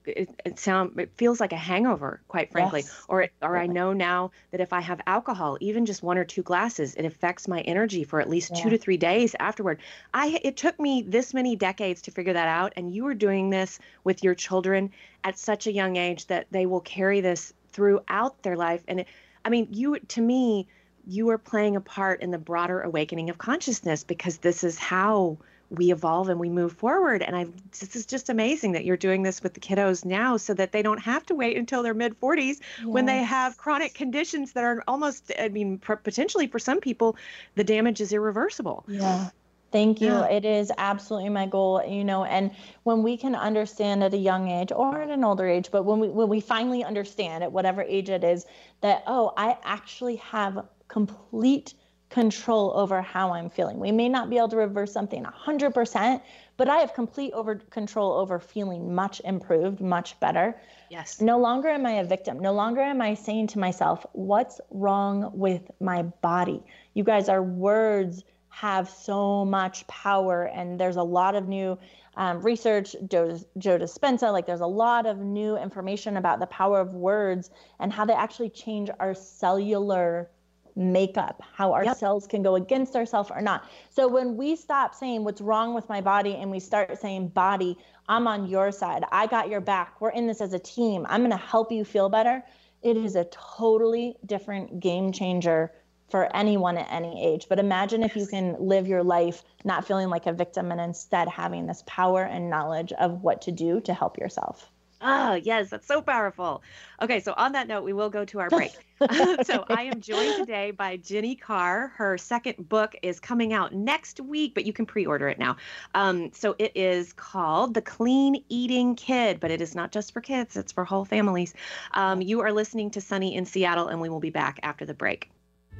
[0.06, 3.06] it, it sound it feels like a hangover quite frankly yes.
[3.08, 6.44] or or I know now that if I have alcohol even just one or two
[6.44, 8.64] glasses it affects my energy for at least yeah.
[8.64, 9.80] 2 to 3 days afterward
[10.14, 13.50] I it took me this many decades to figure that out and you are doing
[13.50, 14.92] this with your children
[15.24, 18.84] at such a young age that they will carry this throughout their life.
[18.88, 19.08] And it,
[19.46, 20.68] I mean, you to me,
[21.06, 25.38] you are playing a part in the broader awakening of consciousness because this is how
[25.70, 27.22] we evolve and we move forward.
[27.22, 27.48] And I
[27.80, 30.82] this is just amazing that you're doing this with the kiddos now so that they
[30.82, 32.60] don't have to wait until their mid 40s yes.
[32.86, 37.18] when they have chronic conditions that are almost I mean potentially for some people
[37.56, 38.86] the damage is irreversible.
[38.88, 39.30] Yeah.
[39.72, 40.08] Thank you.
[40.08, 40.30] Yeah.
[40.30, 42.52] It is absolutely my goal, you know, and
[42.84, 46.00] when we can understand at a young age or at an older age, but when
[46.00, 48.46] we when we finally understand at whatever age it is
[48.82, 51.74] that oh, I actually have complete
[52.10, 53.80] control over how I'm feeling.
[53.80, 56.22] We may not be able to reverse something 100%,
[56.56, 60.60] but I have complete over control over feeling much improved, much better.
[60.90, 61.20] Yes.
[61.20, 62.40] No longer am I a victim.
[62.40, 66.64] No longer am I saying to myself, what's wrong with my body?
[66.94, 71.78] You guys, our words have so much power, and there's a lot of new
[72.16, 72.96] um, research.
[73.08, 77.52] Joe, Joe Dispenza, like there's a lot of new information about the power of words
[77.80, 80.30] and how they actually change our cellular
[80.78, 81.98] makeup, how our Yep.
[81.98, 83.66] cells can go against ourselves or not.
[83.90, 87.78] So when we stop saying what's wrong with my body and we start saying, body,
[88.08, 91.22] I'm on your side, I got your back, we're in this as a team, I'm
[91.22, 92.44] going to help you feel better,
[92.84, 95.74] it is a totally different game changer
[96.10, 97.48] for anyone at any age.
[97.50, 101.28] But imagine if you can live your life not feeling like a victim and instead
[101.28, 104.72] having this power and knowledge of what to do to help yourself.
[105.00, 106.64] Ah, yes, that's so powerful.
[107.02, 108.72] Okay, so on that note, we will go to our break.
[109.44, 111.90] so I am joined today by Jenny Carr.
[111.96, 115.58] Her second book is coming out next week, but you can pre-order it now.
[115.94, 120.22] Um, so it is called The Clean Eating Kid, but it is not just for
[120.22, 121.54] kids; it's for whole families.
[121.94, 124.96] Um, you are listening to Sunny in Seattle, and we will be back after the
[124.96, 125.30] break.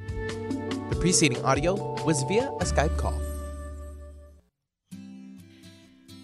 [0.06, 3.20] The preceding audio was via a Skype call.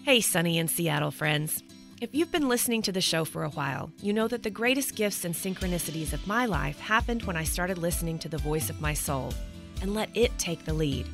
[0.03, 1.61] Hey, Sunny in Seattle friends.
[2.05, 4.93] If you've been listening to the show for a while, you know that the greatest
[4.93, 8.79] gifts and synchronicities of my life happened when I started listening to the voice of
[8.79, 9.33] my soul
[9.81, 11.07] and let it take the lead.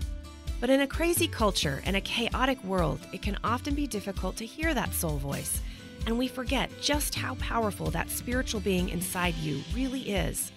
[0.60, 4.46] But in a crazy culture and a chaotic world, it can often be difficult to
[4.46, 5.62] hear that soul voice,
[6.08, 10.52] and we forget just how powerful that spiritual being inside you really is.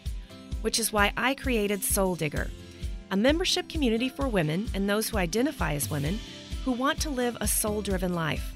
[0.62, 2.51] Which is why I created Soul Digger,
[3.12, 6.18] a membership community for women and those who identify as women
[6.64, 8.54] who want to live a soul driven life.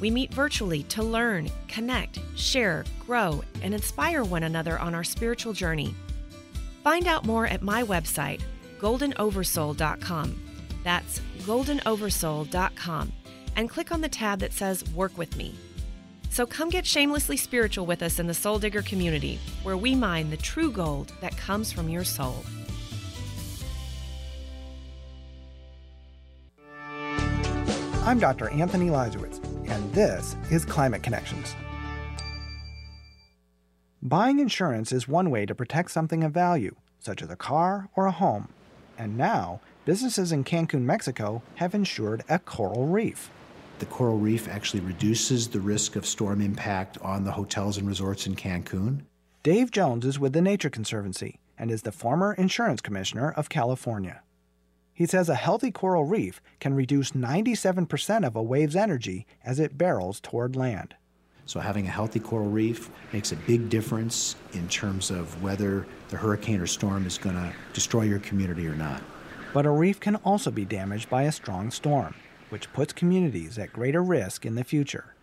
[0.00, 5.52] We meet virtually to learn, connect, share, grow, and inspire one another on our spiritual
[5.52, 5.94] journey.
[6.82, 8.42] Find out more at my website,
[8.78, 10.42] goldenoversoul.com.
[10.82, 13.12] That's goldenoversoul.com,
[13.56, 15.54] and click on the tab that says Work with Me.
[16.28, 20.30] So come get shamelessly spiritual with us in the Soul Digger community, where we mine
[20.30, 22.44] the true gold that comes from your soul.
[28.04, 28.50] I'm Dr.
[28.50, 29.33] Anthony Leiserowitz,
[29.66, 31.54] and this is Climate Connections.
[34.02, 38.06] Buying insurance is one way to protect something of value, such as a car or
[38.06, 38.48] a home.
[38.98, 43.30] And now, businesses in Cancun, Mexico have insured a coral reef.
[43.78, 48.26] The coral reef actually reduces the risk of storm impact on the hotels and resorts
[48.26, 49.02] in Cancun.
[49.42, 54.22] Dave Jones is with the Nature Conservancy and is the former insurance commissioner of California.
[54.94, 59.76] He says a healthy coral reef can reduce 97% of a wave's energy as it
[59.76, 60.94] barrels toward land.
[61.46, 66.16] So, having a healthy coral reef makes a big difference in terms of whether the
[66.16, 69.02] hurricane or storm is going to destroy your community or not.
[69.52, 72.14] But a reef can also be damaged by a strong storm,
[72.48, 75.14] which puts communities at greater risk in the future.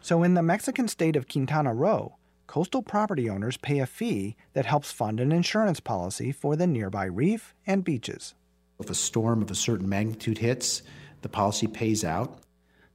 [0.00, 2.14] So, in the Mexican state of Quintana Roo,
[2.46, 7.04] coastal property owners pay a fee that helps fund an insurance policy for the nearby
[7.04, 8.34] reef and beaches.
[8.80, 10.82] If a storm of a certain magnitude hits,
[11.22, 12.38] the policy pays out.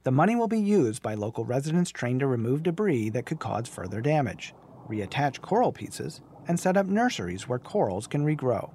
[0.04, 3.68] The money will be used by local residents trained to remove debris that could cause
[3.68, 4.54] further damage,
[4.88, 8.70] reattach coral pieces, and set up nurseries where corals can regrow.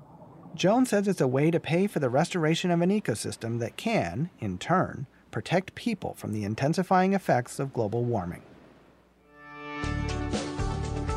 [0.54, 4.30] Jones says it's a way to pay for the restoration of an ecosystem that can,
[4.40, 8.44] in turn, protect people from the intensifying effects of global warming.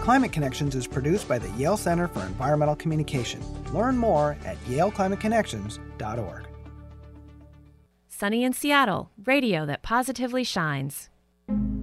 [0.03, 3.41] Climate Connections is produced by the Yale Center for Environmental Communication.
[3.73, 5.82] Learn more at yaleclimateconnections.org.
[8.09, 11.11] Sunny in Seattle, radio that positively shines.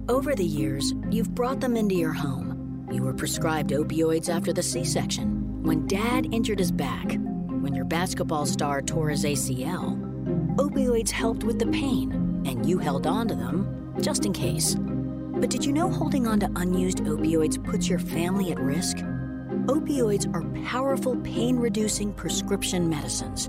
[0.08, 2.86] Over the years, you've brought them into your home.
[2.90, 7.12] You were prescribed opioids after the C section, when dad injured his back,
[7.60, 9.98] when your basketball star tore his ACL.
[10.56, 14.76] Opioids helped with the pain, and you held on to them just in case.
[14.78, 18.98] But did you know holding on to unused opioids puts your family at risk?
[19.66, 23.48] Opioids are powerful pain reducing prescription medicines,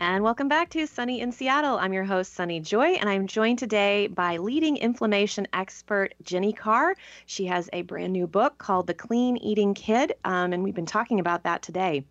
[0.02, 1.78] And welcome back to Sunny in Seattle.
[1.78, 6.96] I'm your host, Sunny Joy, and I'm joined today by leading inflammation expert Jenny Carr.
[7.26, 10.86] She has a brand new book called The Clean Eating Kid, um, and we've been
[10.86, 12.04] talking about that today.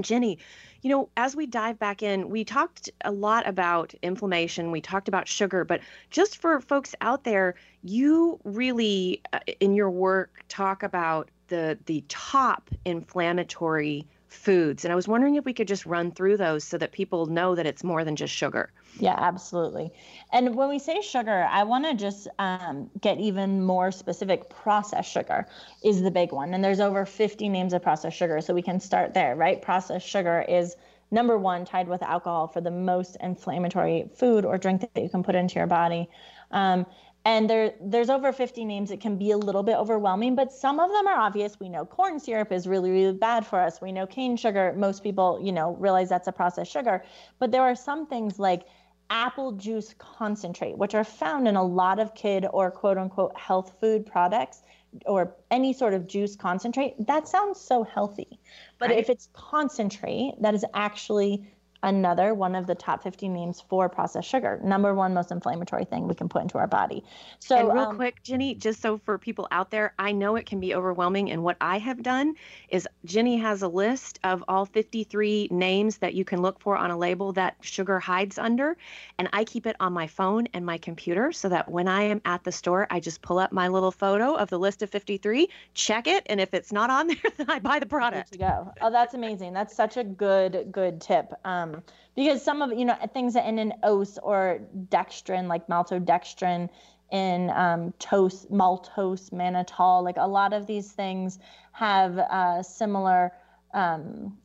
[0.00, 0.38] Jenny,
[0.82, 5.08] you know, as we dive back in, we talked a lot about inflammation, we talked
[5.08, 10.82] about sugar, but just for folks out there, you really, uh, in your work, talk
[10.82, 14.84] about the the top inflammatory foods.
[14.84, 17.54] And I was wondering if we could just run through those so that people know
[17.54, 18.70] that it's more than just sugar.
[18.98, 19.90] Yeah, absolutely.
[20.32, 24.50] And when we say sugar, I want to just um, get even more specific.
[24.50, 25.46] Processed sugar
[25.82, 26.54] is the big one.
[26.54, 28.40] And there's over 50 names of processed sugar.
[28.40, 29.60] So we can start there, right?
[29.62, 30.76] Processed sugar is
[31.10, 35.22] number one tied with alcohol for the most inflammatory food or drink that you can
[35.22, 36.08] put into your body.
[36.50, 36.86] Um,
[37.28, 38.90] and there there's over 50 names.
[38.90, 41.60] It can be a little bit overwhelming but some of them are obvious.
[41.60, 43.82] We know corn syrup is really really bad for us.
[43.82, 44.72] We know cane sugar.
[44.76, 47.04] Most people you know realize that's a processed sugar.
[47.38, 48.62] But there are some things like
[49.10, 53.74] apple juice concentrate which are found in a lot of kid or quote unquote health
[53.80, 54.62] food products
[55.04, 56.94] or any sort of juice concentrate.
[57.06, 58.40] That sounds so healthy.
[58.78, 58.98] But right.
[58.98, 61.46] if it's concentrate that is actually
[61.82, 66.08] another one of the top 50 names for processed sugar number one most inflammatory thing
[66.08, 67.04] we can put into our body.
[67.40, 70.46] So and real um, quick jenny just so for people out there i know it
[70.46, 72.34] can be overwhelming and what i have done
[72.68, 76.90] is jenny has a list of all 53 names that you can look for on
[76.90, 78.76] a label that sugar hides under
[79.18, 82.20] and i keep it on my phone and my computer so that when i am
[82.24, 85.48] at the store i just pull up my little photo of the list of 53
[85.74, 88.32] check it and if it's not on there then i buy the product.
[88.32, 88.72] to go.
[88.80, 89.52] Oh that's amazing.
[89.52, 91.32] That's such a good good tip.
[91.44, 91.82] Um, um,
[92.14, 96.68] because some of you know things that end in ose or dextrin, like maltodextrin,
[97.10, 101.38] in um, toast, maltose, mannitol, like a lot of these things
[101.72, 103.32] have uh, similar
[103.72, 104.36] um,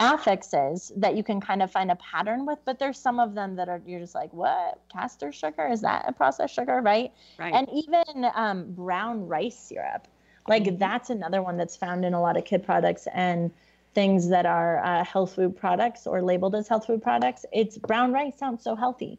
[0.00, 3.54] affixes that you can kind of find a pattern with, but there's some of them
[3.56, 4.80] that are you're just like, what?
[4.92, 5.68] Castor sugar?
[5.68, 6.80] Is that a processed sugar?
[6.80, 7.12] Right.
[7.38, 7.54] Right.
[7.54, 10.08] And even um, brown rice syrup,
[10.48, 10.78] like mm-hmm.
[10.78, 13.52] that's another one that's found in a lot of kid products and
[13.94, 17.44] things that are uh, health food products or labeled as health food products.
[17.52, 19.18] It's brown rice sounds so healthy.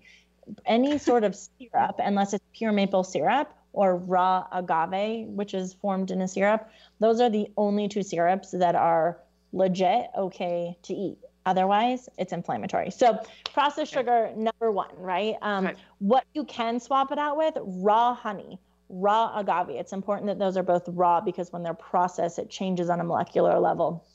[0.65, 6.11] Any sort of syrup, unless it's pure maple syrup or raw agave, which is formed
[6.11, 6.69] in a syrup,
[6.99, 9.19] those are the only two syrups that are
[9.51, 11.17] legit okay to eat.
[11.45, 12.89] Otherwise, it's inflammatory.
[12.89, 13.19] So,
[13.53, 15.35] processed sugar, number one, right?
[15.41, 15.77] Um, right?
[15.99, 18.59] What you can swap it out with raw honey,
[18.89, 19.75] raw agave.
[19.75, 23.03] It's important that those are both raw because when they're processed, it changes on a
[23.03, 24.05] molecular level.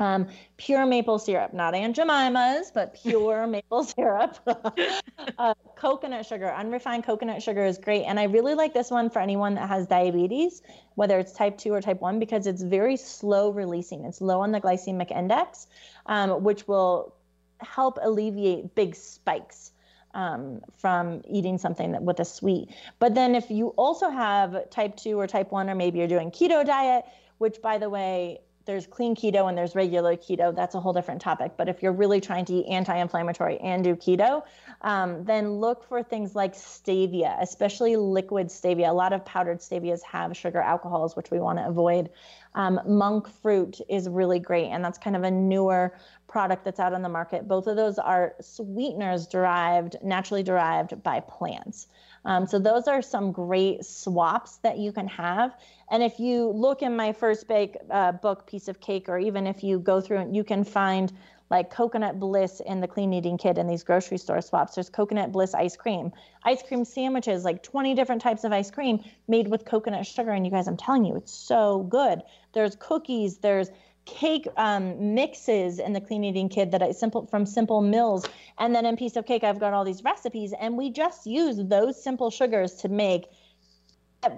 [0.00, 4.38] Um, pure maple syrup, not Aunt Jemima's, but pure maple syrup.
[5.38, 8.04] uh, coconut sugar, unrefined coconut sugar is great.
[8.04, 10.62] And I really like this one for anyone that has diabetes,
[10.94, 14.06] whether it's type 2 or type 1, because it's very slow releasing.
[14.06, 15.66] It's low on the glycemic index,
[16.06, 17.14] um, which will
[17.58, 19.72] help alleviate big spikes.
[20.12, 22.70] Um, from eating something that with a sweet.
[22.98, 26.32] But then if you also have type 2 or type 1, or maybe you're doing
[26.32, 27.04] keto diet,
[27.38, 30.54] which by the way, there's clean keto and there's regular keto.
[30.54, 31.52] That's a whole different topic.
[31.56, 34.42] But if you're really trying to eat anti-inflammatory and do keto,
[34.82, 38.88] um, then look for things like stevia, especially liquid stevia.
[38.88, 42.10] A lot of powdered stevias have sugar alcohols, which we want to avoid.
[42.54, 45.96] Um, monk fruit is really great, and that's kind of a newer
[46.28, 47.48] product that's out on the market.
[47.48, 51.88] Both of those are sweeteners derived, naturally derived by plants.
[52.24, 55.56] Um, so those are some great swaps that you can have.
[55.90, 59.46] And if you look in my first bake uh, book, Piece of Cake, or even
[59.46, 61.12] if you go through and you can find
[61.50, 64.76] like coconut bliss in the clean eating kid in these grocery store swaps.
[64.76, 66.12] There's coconut bliss ice cream,
[66.44, 70.30] ice cream sandwiches, like 20 different types of ice cream made with coconut sugar.
[70.30, 72.22] And you guys, I'm telling you, it's so good.
[72.52, 73.70] There's cookies, there's
[74.10, 78.26] cake um, mixes in the clean eating kid that I simple from Simple Mills,
[78.58, 81.56] and then in Piece of Cake I've got all these recipes, and we just use
[81.58, 83.26] those simple sugars to make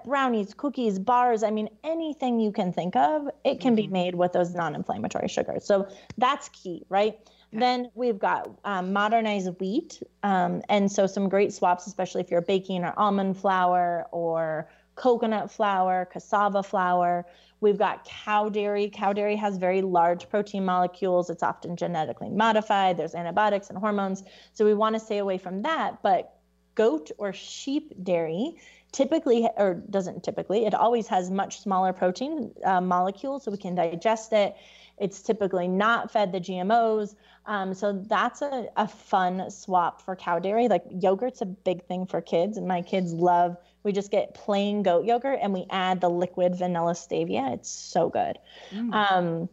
[0.05, 1.43] brownies, cookies, bars.
[1.43, 3.77] I mean, anything you can think of, it can mm-hmm.
[3.77, 5.65] be made with those non-inflammatory sugars.
[5.65, 7.19] So that's key, right?
[7.55, 12.41] Then we've got um, modernized wheat, um, and so some great swaps, especially if you're
[12.41, 17.27] baking or almond flour or coconut flour, cassava flour.
[17.63, 18.91] We've got cow dairy.
[18.93, 21.31] Cow dairy has very large protein molecules.
[21.31, 22.97] It's often genetically modified.
[22.97, 24.25] There's antibiotics and hormones.
[24.53, 26.03] So we want to stay away from that.
[26.03, 26.35] But
[26.75, 28.57] goat or sheep dairy
[28.91, 33.75] typically or doesn't typically it always has much smaller protein uh, molecules so we can
[33.75, 34.55] digest it
[34.99, 37.15] it's typically not fed the gmos
[37.47, 42.07] um, so that's a, a fun swap for cow dairy like yogurt's a big thing
[42.07, 46.01] for kids and my kids love we just get plain goat yogurt and we add
[46.01, 48.39] the liquid vanilla stevia it's so good
[48.71, 48.93] mm.
[48.95, 49.49] um,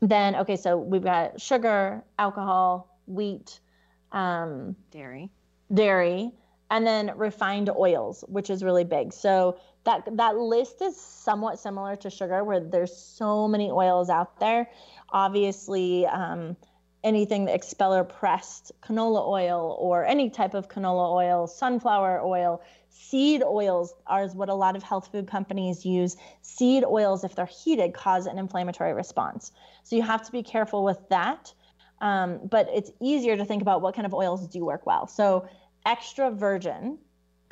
[0.00, 3.60] then okay so we've got sugar alcohol wheat
[4.12, 5.30] um, dairy
[5.72, 6.32] dairy
[6.70, 9.12] and then refined oils, which is really big.
[9.12, 14.40] So that that list is somewhat similar to sugar, where there's so many oils out
[14.40, 14.68] there.
[15.10, 16.56] Obviously, um,
[17.06, 23.44] anything that expeller pressed canola oil or any type of canola oil, sunflower oil, seed
[23.44, 26.16] oils are what a lot of health food companies use.
[26.42, 29.52] Seed oils, if they're heated, cause an inflammatory response.
[29.84, 31.54] So you have to be careful with that.
[32.00, 35.06] Um, but it's easier to think about what kind of oils do work well.
[35.06, 35.48] So
[35.86, 36.98] extra virgin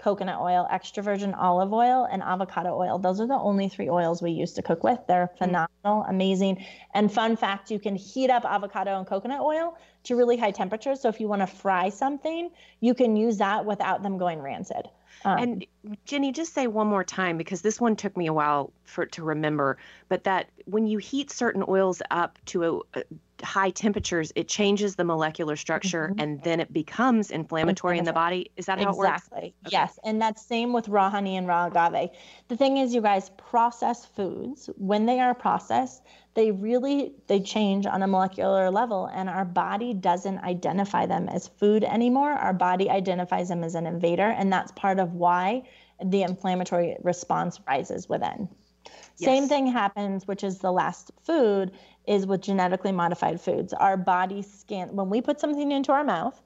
[0.05, 2.99] coconut oil, extra virgin olive oil, and avocado oil.
[2.99, 4.99] Those are the only three oils we use to cook with.
[5.09, 5.39] They're mm.
[5.39, 6.63] phenomenal, amazing.
[6.93, 11.01] And fun fact you can heat up avocado and coconut oil to really high temperatures.
[11.01, 12.51] So if you want to fry something,
[12.81, 14.91] you can use that without them going rancid.
[15.25, 15.67] Um, and
[16.05, 19.23] Jenny, just say one more time because this one took me a while for to
[19.23, 19.79] remember.
[20.11, 23.05] But that when you heat certain oils up to a, a
[23.45, 26.21] high temperatures, it changes the molecular structure mm-hmm.
[26.21, 28.51] and then it becomes inflammatory, in the body.
[28.57, 28.97] Is that how exactly.
[28.97, 29.23] it works?
[29.27, 29.55] Exactly.
[29.67, 29.73] Okay.
[29.73, 29.99] Yes.
[30.05, 32.11] And that's same with raw honey and raw agave.
[32.49, 36.03] The thing is, you guys, process foods, when they are processed,
[36.35, 41.47] they really they change on a molecular level and our body doesn't identify them as
[41.47, 45.63] food anymore our body identifies them as an invader and that's part of why
[46.05, 48.49] the inflammatory response rises within
[48.85, 49.29] yes.
[49.29, 51.71] same thing happens which is the last food
[52.07, 56.41] is with genetically modified foods our body scan when we put something into our mouth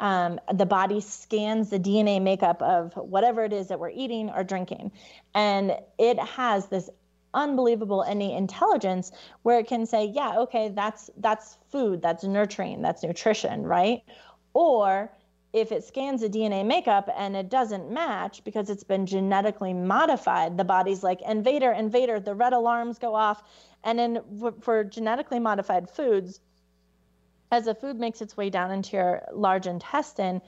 [0.00, 4.42] um, the body scans the DNA makeup of whatever it is that we're eating or
[4.42, 4.90] drinking.
[5.34, 6.90] And it has this
[7.32, 9.12] unbelievable innate intelligence
[9.42, 14.02] where it can say, yeah, okay, that's that's food, that's nurturing, that's nutrition, right?
[14.52, 15.12] Or
[15.54, 20.58] if it scans the DNA makeup and it doesn't match because it's been genetically modified,
[20.58, 23.40] the body's like, invader, invader, the red alarms go off.
[23.84, 24.18] And then
[24.60, 26.40] for genetically modified foods,
[27.52, 30.42] as the food makes its way down into your large intestine,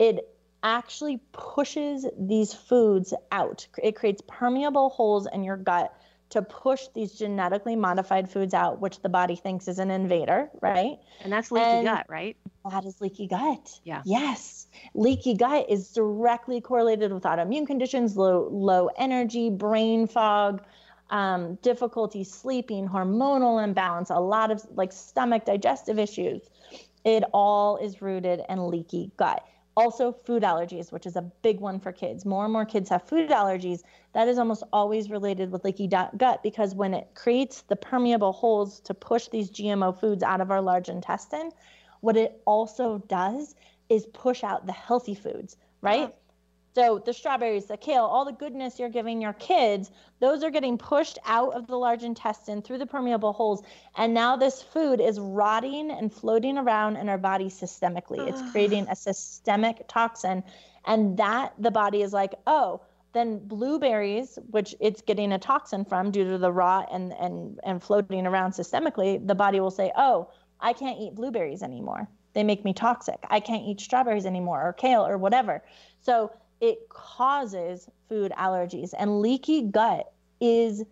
[0.00, 0.28] it
[0.64, 3.68] actually pushes these foods out.
[3.80, 5.94] It creates permeable holes in your gut
[6.30, 10.98] to push these genetically modified foods out, which the body thinks is an invader, right?
[11.22, 12.36] And that's leaky and gut, right?
[12.70, 13.80] That is leaky gut.
[13.84, 14.02] Yeah.
[14.04, 14.66] Yes.
[14.94, 20.62] Leaky gut is directly correlated with autoimmune conditions, low low energy, brain fog,
[21.10, 26.42] um, difficulty sleeping, hormonal imbalance, a lot of like stomach digestive issues.
[27.04, 29.42] It all is rooted in leaky gut.
[29.78, 32.24] Also, food allergies, which is a big one for kids.
[32.24, 33.82] More and more kids have food allergies.
[34.12, 38.80] That is almost always related with leaky gut because when it creates the permeable holes
[38.80, 41.52] to push these GMO foods out of our large intestine,
[42.00, 43.54] what it also does
[43.88, 46.12] is push out the healthy foods, right?
[46.78, 50.78] So the strawberries, the kale, all the goodness you're giving your kids, those are getting
[50.78, 53.64] pushed out of the large intestine through the permeable holes.
[53.96, 58.28] And now this food is rotting and floating around in our body systemically.
[58.28, 60.44] It's creating a systemic toxin.
[60.86, 62.80] And that the body is like, oh,
[63.12, 67.82] then blueberries, which it's getting a toxin from due to the rot and, and, and
[67.82, 72.08] floating around systemically, the body will say, oh, I can't eat blueberries anymore.
[72.34, 73.18] They make me toxic.
[73.28, 75.64] I can't eat strawberries anymore or kale or whatever.
[76.02, 76.30] So
[76.60, 78.92] it causes food allergies.
[78.98, 80.84] And leaky gut is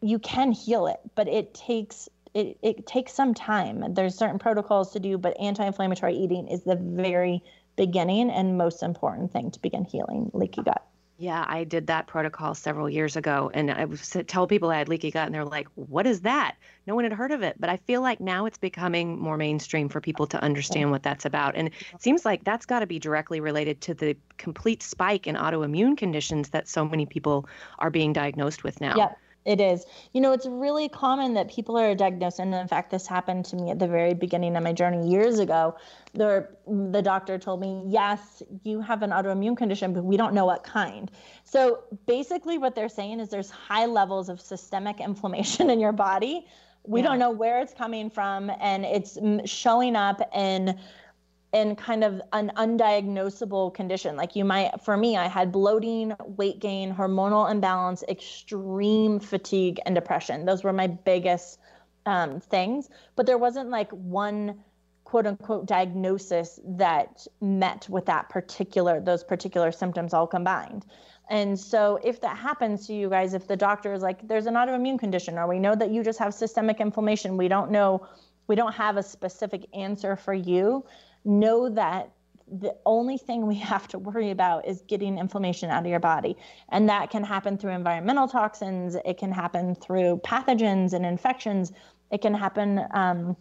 [0.00, 3.94] you can heal it but it takes it, it takes some time.
[3.94, 7.42] There's certain protocols to do but anti-inflammatory eating is the very
[7.76, 10.86] beginning and most important thing to begin healing leaky gut
[11.18, 14.88] yeah, I did that protocol several years ago, and I was tell people I had
[14.88, 16.56] leaky gut, and they're like, "What is that?"
[16.86, 19.88] No one had heard of it, but I feel like now it's becoming more mainstream
[19.88, 22.98] for people to understand what that's about, and it seems like that's got to be
[22.98, 27.48] directly related to the complete spike in autoimmune conditions that so many people
[27.78, 28.94] are being diagnosed with now.
[29.46, 29.86] It is.
[30.12, 33.56] You know, it's really common that people are diagnosed, and in fact, this happened to
[33.56, 35.76] me at the very beginning of my journey years ago.
[36.14, 40.46] The, the doctor told me, Yes, you have an autoimmune condition, but we don't know
[40.46, 41.10] what kind.
[41.44, 46.46] So basically, what they're saying is there's high levels of systemic inflammation in your body.
[46.84, 47.08] We yeah.
[47.08, 50.76] don't know where it's coming from, and it's showing up in
[51.56, 54.14] in kind of an undiagnosable condition.
[54.14, 59.94] Like you might, for me, I had bloating, weight gain, hormonal imbalance, extreme fatigue, and
[59.94, 60.44] depression.
[60.44, 61.58] Those were my biggest
[62.04, 62.90] um, things.
[63.16, 64.62] But there wasn't like one
[65.04, 70.84] quote unquote diagnosis that met with that particular those particular symptoms all combined
[71.30, 74.54] and so if that happens to you guys if the doctor is like there's an
[74.54, 78.04] autoimmune condition or we know that you just have systemic inflammation we don't know
[78.48, 80.84] we don't have a specific answer for you
[81.26, 82.12] know that
[82.48, 86.36] the only thing we have to worry about is getting inflammation out of your body.
[86.70, 91.72] And that can happen through environmental toxins, it can happen through pathogens and infections,
[92.10, 92.82] it can happen.
[92.92, 93.36] Um,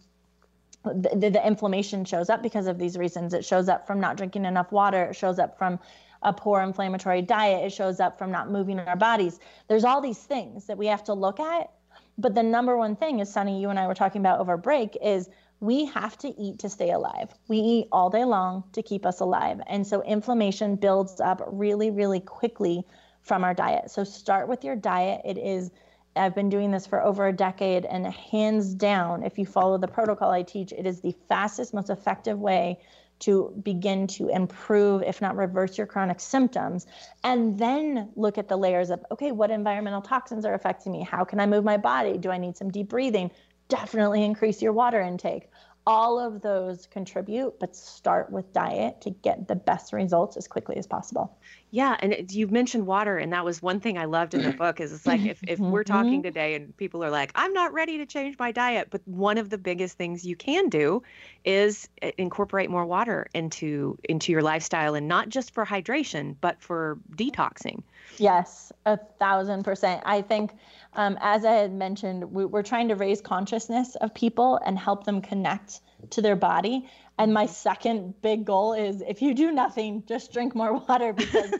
[0.84, 3.34] the, the inflammation shows up because of these reasons.
[3.34, 5.80] It shows up from not drinking enough water, it shows up from
[6.22, 9.40] a poor inflammatory diet, it shows up from not moving our bodies.
[9.68, 11.72] There's all these things that we have to look at.
[12.18, 14.98] But the number one thing is, Sunny, you and I were talking about over break,
[15.02, 15.30] is
[15.60, 17.30] we have to eat to stay alive.
[17.48, 19.62] We eat all day long to keep us alive.
[19.68, 22.86] And so inflammation builds up really, really quickly
[23.22, 23.90] from our diet.
[23.90, 25.22] So start with your diet.
[25.26, 25.72] It is,
[26.16, 29.88] I've been doing this for over a decade, and hands down, if you follow the
[29.88, 32.80] protocol I teach, it is the fastest, most effective way
[33.18, 36.86] to begin to improve, if not reverse your chronic symptoms.
[37.24, 41.02] And then look at the layers of, okay, what environmental toxins are affecting me?
[41.02, 42.18] How can I move my body?
[42.18, 43.32] Do I need some deep breathing?
[43.70, 45.50] Definitely increase your water intake.
[45.88, 50.78] All of those contribute, but start with diet to get the best results as quickly
[50.78, 51.38] as possible.
[51.72, 54.52] Yeah, and it, you mentioned water, and that was one thing I loved in the
[54.52, 54.80] book.
[54.80, 56.24] Is it's like if if we're talking Mm-hmm.
[56.24, 59.50] today and people are like, I'm not ready to change my diet, but one of
[59.50, 61.02] the biggest things you can do
[61.44, 66.62] is uh, incorporate more water into into your lifestyle, and not just for hydration, but
[66.62, 67.84] for detoxing.
[68.18, 70.02] Yes, a thousand percent.
[70.06, 70.54] I think,
[70.94, 75.04] um, as I had mentioned, we, we're trying to raise consciousness of people and help
[75.04, 75.82] them connect
[76.12, 76.88] to their body.
[77.18, 81.54] And my second big goal is if you do nothing, just drink more water because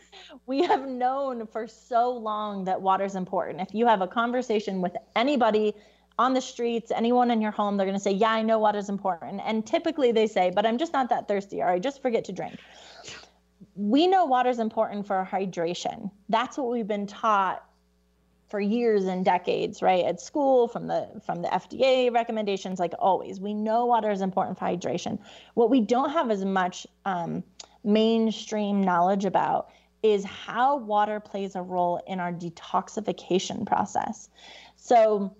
[0.46, 3.60] we have known for so long that water is important.
[3.60, 5.74] If you have a conversation with anybody
[6.18, 8.78] on the streets, anyone in your home, they're going to say, Yeah, I know water
[8.78, 9.42] is important.
[9.44, 12.32] And typically they say, But I'm just not that thirsty, or I just forget to
[12.32, 12.58] drink
[13.76, 16.10] we know water is important for hydration.
[16.28, 17.62] That's what we've been taught
[18.48, 20.04] for years and decades, right?
[20.04, 24.58] At school, from the from the FDA recommendations, like always, we know water is important
[24.58, 25.18] for hydration.
[25.54, 27.42] What we don't have as much um,
[27.84, 29.70] mainstream knowledge about
[30.02, 34.30] is how water plays a role in our detoxification process.
[34.76, 35.34] So,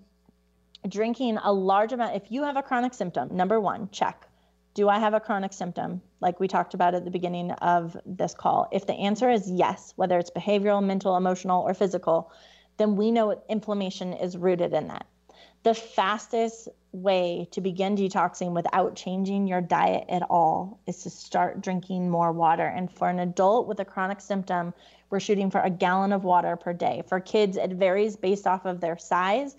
[0.87, 4.26] drinking a large amount, if you have a chronic symptom, number one, check
[4.77, 8.35] do I have a chronic symptom, like we talked about at the beginning of this
[8.35, 8.67] call?
[8.71, 12.31] If the answer is yes, whether it's behavioral, mental, emotional, or physical,
[12.77, 15.07] then we know inflammation is rooted in that.
[15.63, 21.59] The fastest way to begin detoxing without changing your diet at all is to start
[21.61, 22.67] drinking more water.
[22.67, 24.75] And for an adult with a chronic symptom,
[25.09, 27.01] we're shooting for a gallon of water per day.
[27.07, 29.57] For kids, it varies based off of their size.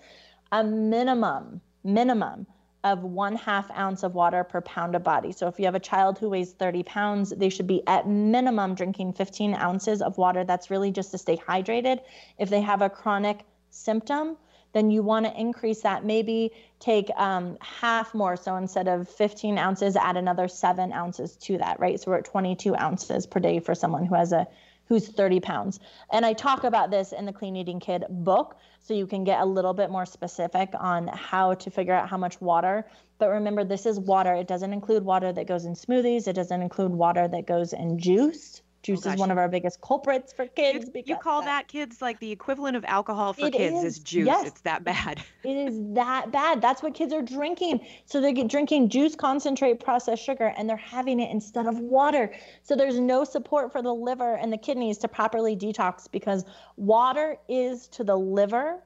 [0.53, 2.47] A minimum, minimum
[2.83, 5.31] of one half ounce of water per pound of body.
[5.31, 8.75] So if you have a child who weighs 30 pounds, they should be at minimum
[8.75, 10.43] drinking 15 ounces of water.
[10.43, 11.99] That's really just to stay hydrated.
[12.37, 14.37] If they have a chronic symptom,
[14.71, 16.05] then you want to increase that.
[16.05, 18.37] Maybe take um, half more.
[18.37, 21.99] So instead of 15 ounces, add another seven ounces to that, right?
[21.99, 24.47] So we're at 22 ounces per day for someone who has a
[24.89, 25.79] who's 30 pounds.
[26.11, 29.39] And I talk about this in the Clean Eating Kid book, so you can get
[29.39, 32.85] a little bit more specific on how to figure out how much water.
[33.19, 34.33] But remember, this is water.
[34.33, 37.99] It doesn't include water that goes in smoothies, it doesn't include water that goes in
[37.99, 38.63] juice.
[38.79, 39.15] Oh, juice gosh.
[39.15, 40.85] is one of our biggest culprits for kids.
[40.85, 43.99] You, because you call that kids like the equivalent of alcohol for kids is, is
[43.99, 44.25] juice.
[44.25, 44.47] yes.
[44.47, 45.21] It's that bad.
[45.41, 46.61] It is that bad.
[46.61, 47.79] That's what kids are drinking.
[48.05, 52.33] So they get drinking juice, concentrate, processed sugar, and they're having it instead of water.
[52.63, 56.43] So there's no support for the liver and the kidneys to properly detox because
[56.75, 58.83] water is to the liver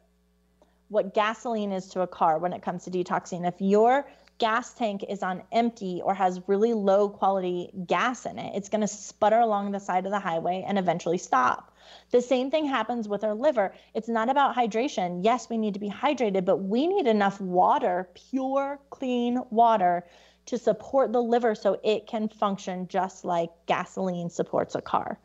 [0.89, 3.47] what gasoline is to a car when it comes to detoxing.
[3.47, 4.07] If your
[4.37, 8.81] gas tank is on empty or has really low quality gas in it, it's going
[8.81, 11.75] to sputter along the side of the highway and eventually stop.
[12.11, 13.73] The same thing happens with our liver.
[13.93, 15.23] It's not about hydration.
[15.23, 20.05] Yes, we need to be hydrated, but we need enough water, pure, clean water,
[20.45, 25.17] to support the liver so it can function just like gasoline supports a car.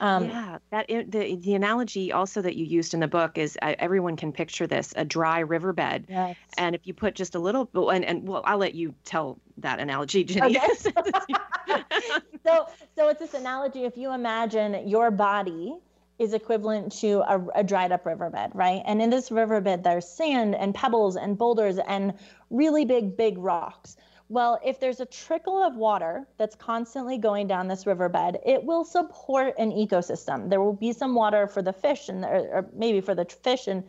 [0.00, 3.74] Um, yeah, that the the analogy also that you used in the book is uh,
[3.78, 6.36] everyone can picture this a dry riverbed, yes.
[6.56, 9.78] and if you put just a little, and and well, I'll let you tell that
[9.78, 10.56] analogy, Jenny.
[10.56, 10.92] Okay.
[12.46, 15.76] so so it's this analogy if you imagine your body
[16.18, 20.54] is equivalent to a, a dried up riverbed right and in this riverbed there's sand
[20.54, 22.12] and pebbles and boulders and
[22.50, 23.96] really big big rocks
[24.30, 28.84] well if there's a trickle of water that's constantly going down this riverbed it will
[28.84, 33.00] support an ecosystem there will be some water for the fish and or, or maybe
[33.00, 33.84] for the fish and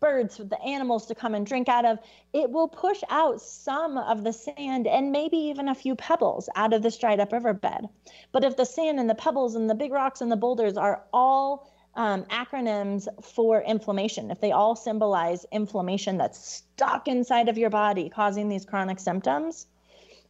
[0.00, 1.98] birds, for the animals to come and drink out of,
[2.32, 6.72] it will push out some of the sand and maybe even a few pebbles out
[6.72, 7.88] of this dried up riverbed.
[8.32, 11.04] But if the sand and the pebbles and the big rocks and the boulders are
[11.12, 17.70] all um, acronyms for inflammation, if they all symbolize inflammation that's stuck inside of your
[17.70, 19.66] body causing these chronic symptoms,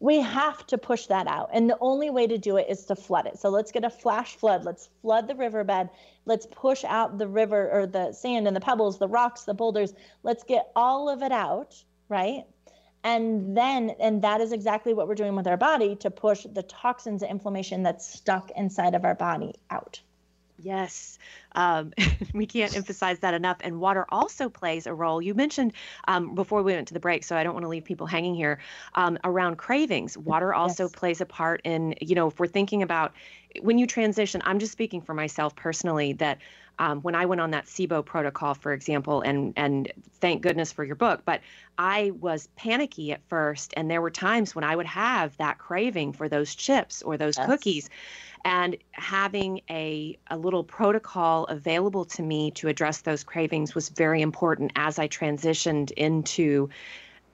[0.00, 1.50] we have to push that out.
[1.52, 3.38] And the only way to do it is to flood it.
[3.38, 4.64] So let's get a flash flood.
[4.64, 5.90] Let's flood the riverbed.
[6.24, 9.92] Let's push out the river or the sand and the pebbles, the rocks, the boulders.
[10.22, 12.44] Let's get all of it out, right?
[13.04, 16.62] And then, and that is exactly what we're doing with our body to push the
[16.62, 20.00] toxins and inflammation that's stuck inside of our body out.
[20.62, 21.18] Yes,
[21.52, 21.92] um,
[22.34, 23.58] we can't emphasize that enough.
[23.62, 25.20] And water also plays a role.
[25.20, 25.72] You mentioned
[26.06, 28.34] um, before we went to the break, so I don't want to leave people hanging
[28.34, 28.60] here
[28.94, 30.16] um, around cravings.
[30.16, 30.92] Water also yes.
[30.92, 33.12] plays a part in, you know, if we're thinking about
[33.62, 36.38] when you transition, I'm just speaking for myself personally that
[36.78, 40.82] um, when I went on that SIBO protocol, for example, and and thank goodness for
[40.82, 41.42] your book, but
[41.76, 46.14] I was panicky at first, and there were times when I would have that craving
[46.14, 47.46] for those chips or those yes.
[47.46, 47.90] cookies,
[48.44, 54.22] and having a, a little protocol available to me to address those cravings was very
[54.22, 56.68] important as I transitioned into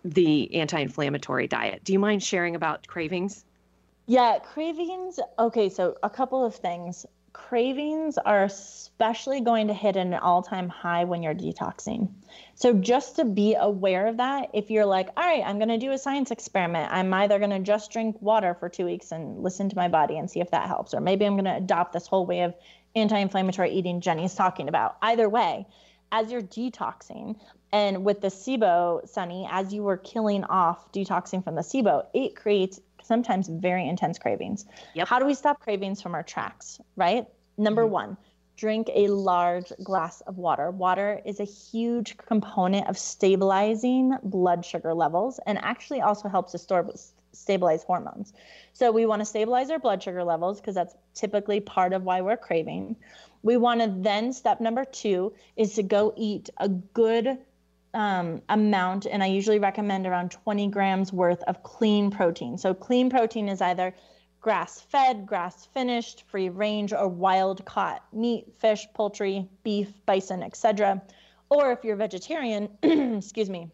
[0.05, 1.83] the anti inflammatory diet.
[1.85, 3.45] Do you mind sharing about cravings?
[4.07, 5.19] Yeah, cravings.
[5.39, 7.07] Okay, so a couple of things
[7.37, 12.09] cravings are especially going to hit an all time high when you're detoxing.
[12.55, 15.79] So, just to be aware of that, if you're like, all right, I'm going to
[15.79, 19.43] do a science experiment, I'm either going to just drink water for two weeks and
[19.43, 21.93] listen to my body and see if that helps, or maybe I'm going to adopt
[21.93, 22.55] this whole way of
[22.95, 24.97] anti inflammatory eating Jenny's talking about.
[25.03, 25.67] Either way,
[26.11, 27.37] as you're detoxing,
[27.71, 32.35] and with the SIBO, Sunny, as you were killing off detoxing from the SIBO, it
[32.35, 34.67] creates sometimes very intense cravings.
[34.95, 35.09] Yep.
[35.09, 37.27] How do we stop cravings from our tracks, right?
[37.57, 37.93] Number mm-hmm.
[37.93, 38.17] one,
[38.57, 40.71] drink a large glass of water.
[40.71, 46.59] Water is a huge component of stabilizing blood sugar levels and actually also helps to
[46.59, 46.91] store,
[47.33, 48.33] stabilize hormones.
[48.73, 52.21] So we want to stabilize our blood sugar levels because that's typically part of why
[52.21, 52.97] we're craving.
[53.43, 57.39] We want to then, step number two is to go eat a good
[57.97, 62.59] um, amount, and I usually recommend around 20 grams worth of clean protein.
[62.59, 63.95] So, clean protein is either
[64.43, 71.03] grass fed, grass finished, free range, or wild caught meat, fish, poultry, beef, bison, etc.
[71.49, 73.71] Or if you're vegetarian, excuse me,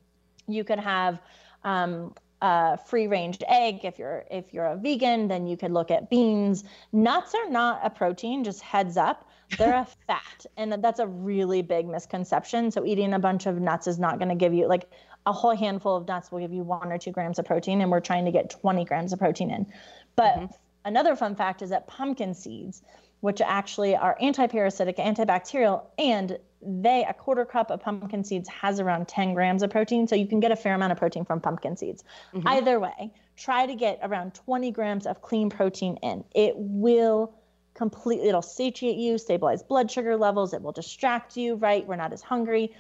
[0.47, 1.21] you could have
[1.65, 3.85] um, a free range egg.
[3.85, 6.65] If you're if you're a vegan, then you could look at beans.
[6.93, 9.31] Nuts are not a protein, just heads up.
[9.57, 12.73] They're a fat, and that's a really big misconception.
[12.73, 14.91] So eating a bunch of nuts is not going to give you like
[15.25, 17.91] a whole handful of nuts will give you one or two grams of protein, and
[17.91, 19.67] we're trying to get 20 grams of protein in.
[20.17, 20.47] But mm-hmm.
[20.85, 22.83] another fun fact is that pumpkin seeds,
[23.21, 29.09] which actually are anti-parasitic, antibacterial, and they a quarter cup of pumpkin seeds has around
[29.09, 31.77] 10 grams of protein, so you can get a fair amount of protein from pumpkin
[31.77, 32.05] seeds.
[32.33, 32.49] Mm-hmm.
[32.49, 36.25] Either way, try to get around 20 grams of clean protein in.
[36.35, 37.35] It will
[37.75, 42.13] completely it'll satiate you stabilize blood sugar levels it will distract you right we're not
[42.13, 42.75] as hungry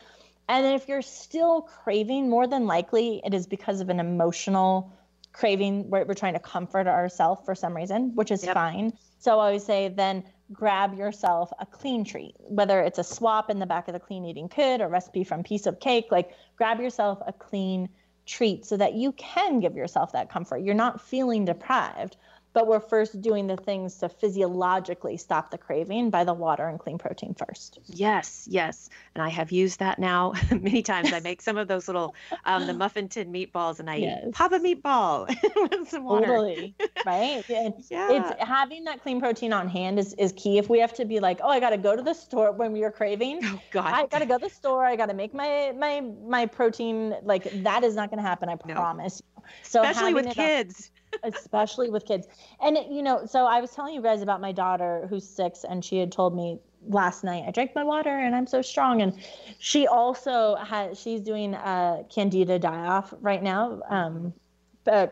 [0.49, 4.93] and if you're still craving more than likely it is because of an emotional
[5.33, 8.55] craving where we're trying to comfort ourselves for some reason which is yep.
[8.55, 10.23] fine so i always say then
[10.53, 14.25] grab yourself a clean treat whether it's a swap in the back of the clean
[14.25, 17.89] eating kit or recipe from piece of cake like grab yourself a clean
[18.27, 20.59] treat so that you can give yourself that comfort.
[20.59, 22.17] You're not feeling deprived
[22.53, 26.79] but we're first doing the things to physiologically stop the craving by the water and
[26.79, 27.79] clean protein first.
[27.87, 28.91] Yes, yes.
[29.15, 31.13] And I have used that now many times.
[31.13, 34.29] I make some of those little um, the muffin tin meatballs and I yes.
[34.33, 35.29] pop a meatball
[35.71, 36.27] with some water.
[36.27, 36.75] Totally.
[37.05, 37.43] Right?
[37.51, 38.13] And yeah.
[38.13, 40.59] It's having that clean protein on hand is, is key.
[40.59, 42.85] If we have to be like, oh, I gotta go to the store when we
[42.85, 43.41] are craving.
[43.43, 43.93] Oh God.
[43.93, 47.83] I gotta go to the store, I gotta make my my my protein like that
[47.83, 48.75] is not gonna happen, I no.
[48.75, 49.21] promise.
[49.63, 50.93] So especially with kids.
[50.95, 52.27] Up, especially with kids.
[52.61, 55.85] And you know, so I was telling you guys about my daughter who's six, and
[55.85, 56.59] she had told me
[56.89, 59.03] last night I drank my water and I'm so strong.
[59.03, 59.15] And
[59.59, 64.33] she also has she's doing a candida die off right now, um,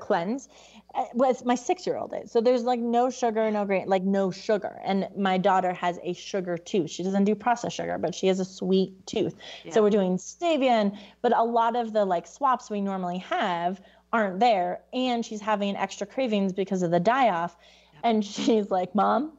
[0.01, 0.48] cleanse.
[0.92, 4.03] Uh, with my six year old is so there's like no sugar no grain like
[4.03, 8.12] no sugar and my daughter has a sugar tooth she doesn't do processed sugar but
[8.12, 9.72] she has a sweet tooth yeah.
[9.72, 10.92] so we're doing stevia
[11.22, 13.80] but a lot of the like swaps we normally have
[14.12, 17.56] aren't there and she's having extra cravings because of the die off
[18.02, 19.32] and she's like mom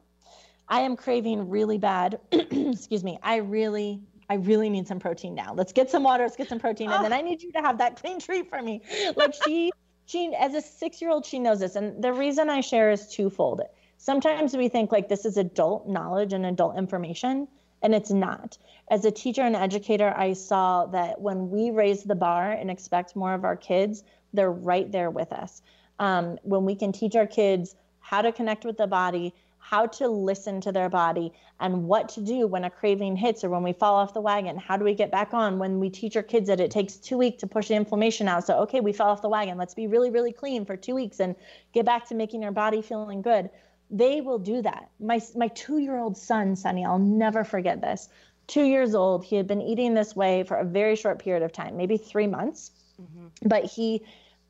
[0.68, 4.00] i am craving really bad excuse me i really
[4.32, 5.52] i really need some protein now.
[5.52, 7.78] Let's get some water let's get some protein and then i need you to have
[7.78, 8.80] that clean treat for me.
[9.16, 9.72] Like she
[10.06, 13.08] she as a six year old she knows this and the reason i share is
[13.08, 13.60] twofold.
[13.98, 17.46] Sometimes we think like this is adult knowledge and adult information
[17.82, 18.56] and it's not.
[18.90, 23.16] As a teacher and educator, I saw that when we raise the bar and expect
[23.16, 25.62] more of our kids, they're right there with us.
[25.98, 30.08] Um, when we can teach our kids how to connect with the body, how to
[30.08, 33.72] listen to their body, and what to do when a craving hits or when we
[33.72, 34.58] fall off the wagon.
[34.58, 35.58] How do we get back on?
[35.58, 38.44] When we teach our kids that it takes two weeks to push the inflammation out.
[38.44, 39.56] So, okay, we fell off the wagon.
[39.56, 41.36] Let's be really, really clean for two weeks and
[41.72, 43.48] get back to making our body feeling good.
[43.88, 44.90] They will do that.
[44.98, 48.08] My my two year old son, Sunny, I'll never forget this.
[48.48, 51.52] Two years old, he had been eating this way for a very short period of
[51.52, 52.72] time, maybe three months.
[53.00, 53.48] Mm-hmm.
[53.48, 54.02] But he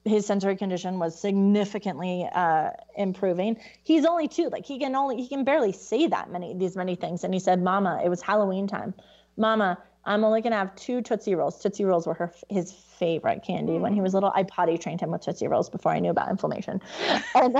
[0.04, 3.56] his sensory condition was significantly uh, improving.
[3.84, 6.96] He's only two, like he can only he can barely say that many these many
[6.96, 7.24] things.
[7.24, 8.94] And he said, "Mama, it was Halloween time.
[9.36, 11.60] Mama, I'm only gonna have two Tootsie Rolls.
[11.60, 14.32] Tootsie Rolls were her his favorite candy when he was little.
[14.34, 16.80] I potty trained him with Tootsie Rolls before I knew about inflammation,
[17.34, 17.56] and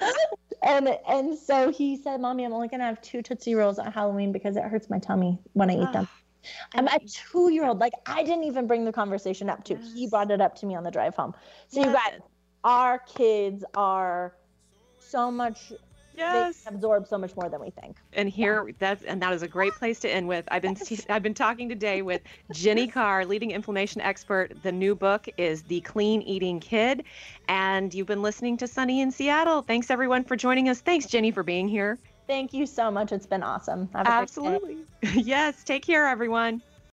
[0.62, 4.30] and and so he said, "Mommy, I'm only gonna have two Tootsie Rolls at Halloween
[4.30, 6.08] because it hurts my tummy when I eat them."
[6.74, 7.78] I'm a two year old.
[7.78, 9.74] Like I didn't even bring the conversation up to.
[9.74, 9.92] Yes.
[9.94, 11.34] He brought it up to me on the drive home.
[11.68, 11.86] So yes.
[11.86, 12.20] you guys,
[12.64, 14.34] our kids are
[14.98, 15.72] so much
[16.16, 16.62] yes.
[16.62, 17.96] they absorb so much more than we think.
[18.12, 18.74] And here, yeah.
[18.78, 20.44] that's and that is a great place to end with.
[20.48, 20.76] I've been.
[21.08, 22.22] I've been talking today with
[22.52, 24.62] Jenny Carr, leading inflammation expert.
[24.62, 27.04] The new book is The Clean Eating Kid,
[27.48, 29.62] and you've been listening to Sunny in Seattle.
[29.62, 30.80] Thanks everyone for joining us.
[30.80, 31.98] Thanks Jenny for being here.
[32.26, 33.12] Thank you so much.
[33.12, 33.88] It's been awesome.
[33.94, 34.78] Absolutely.
[35.14, 35.62] yes.
[35.64, 36.62] Take care, everyone.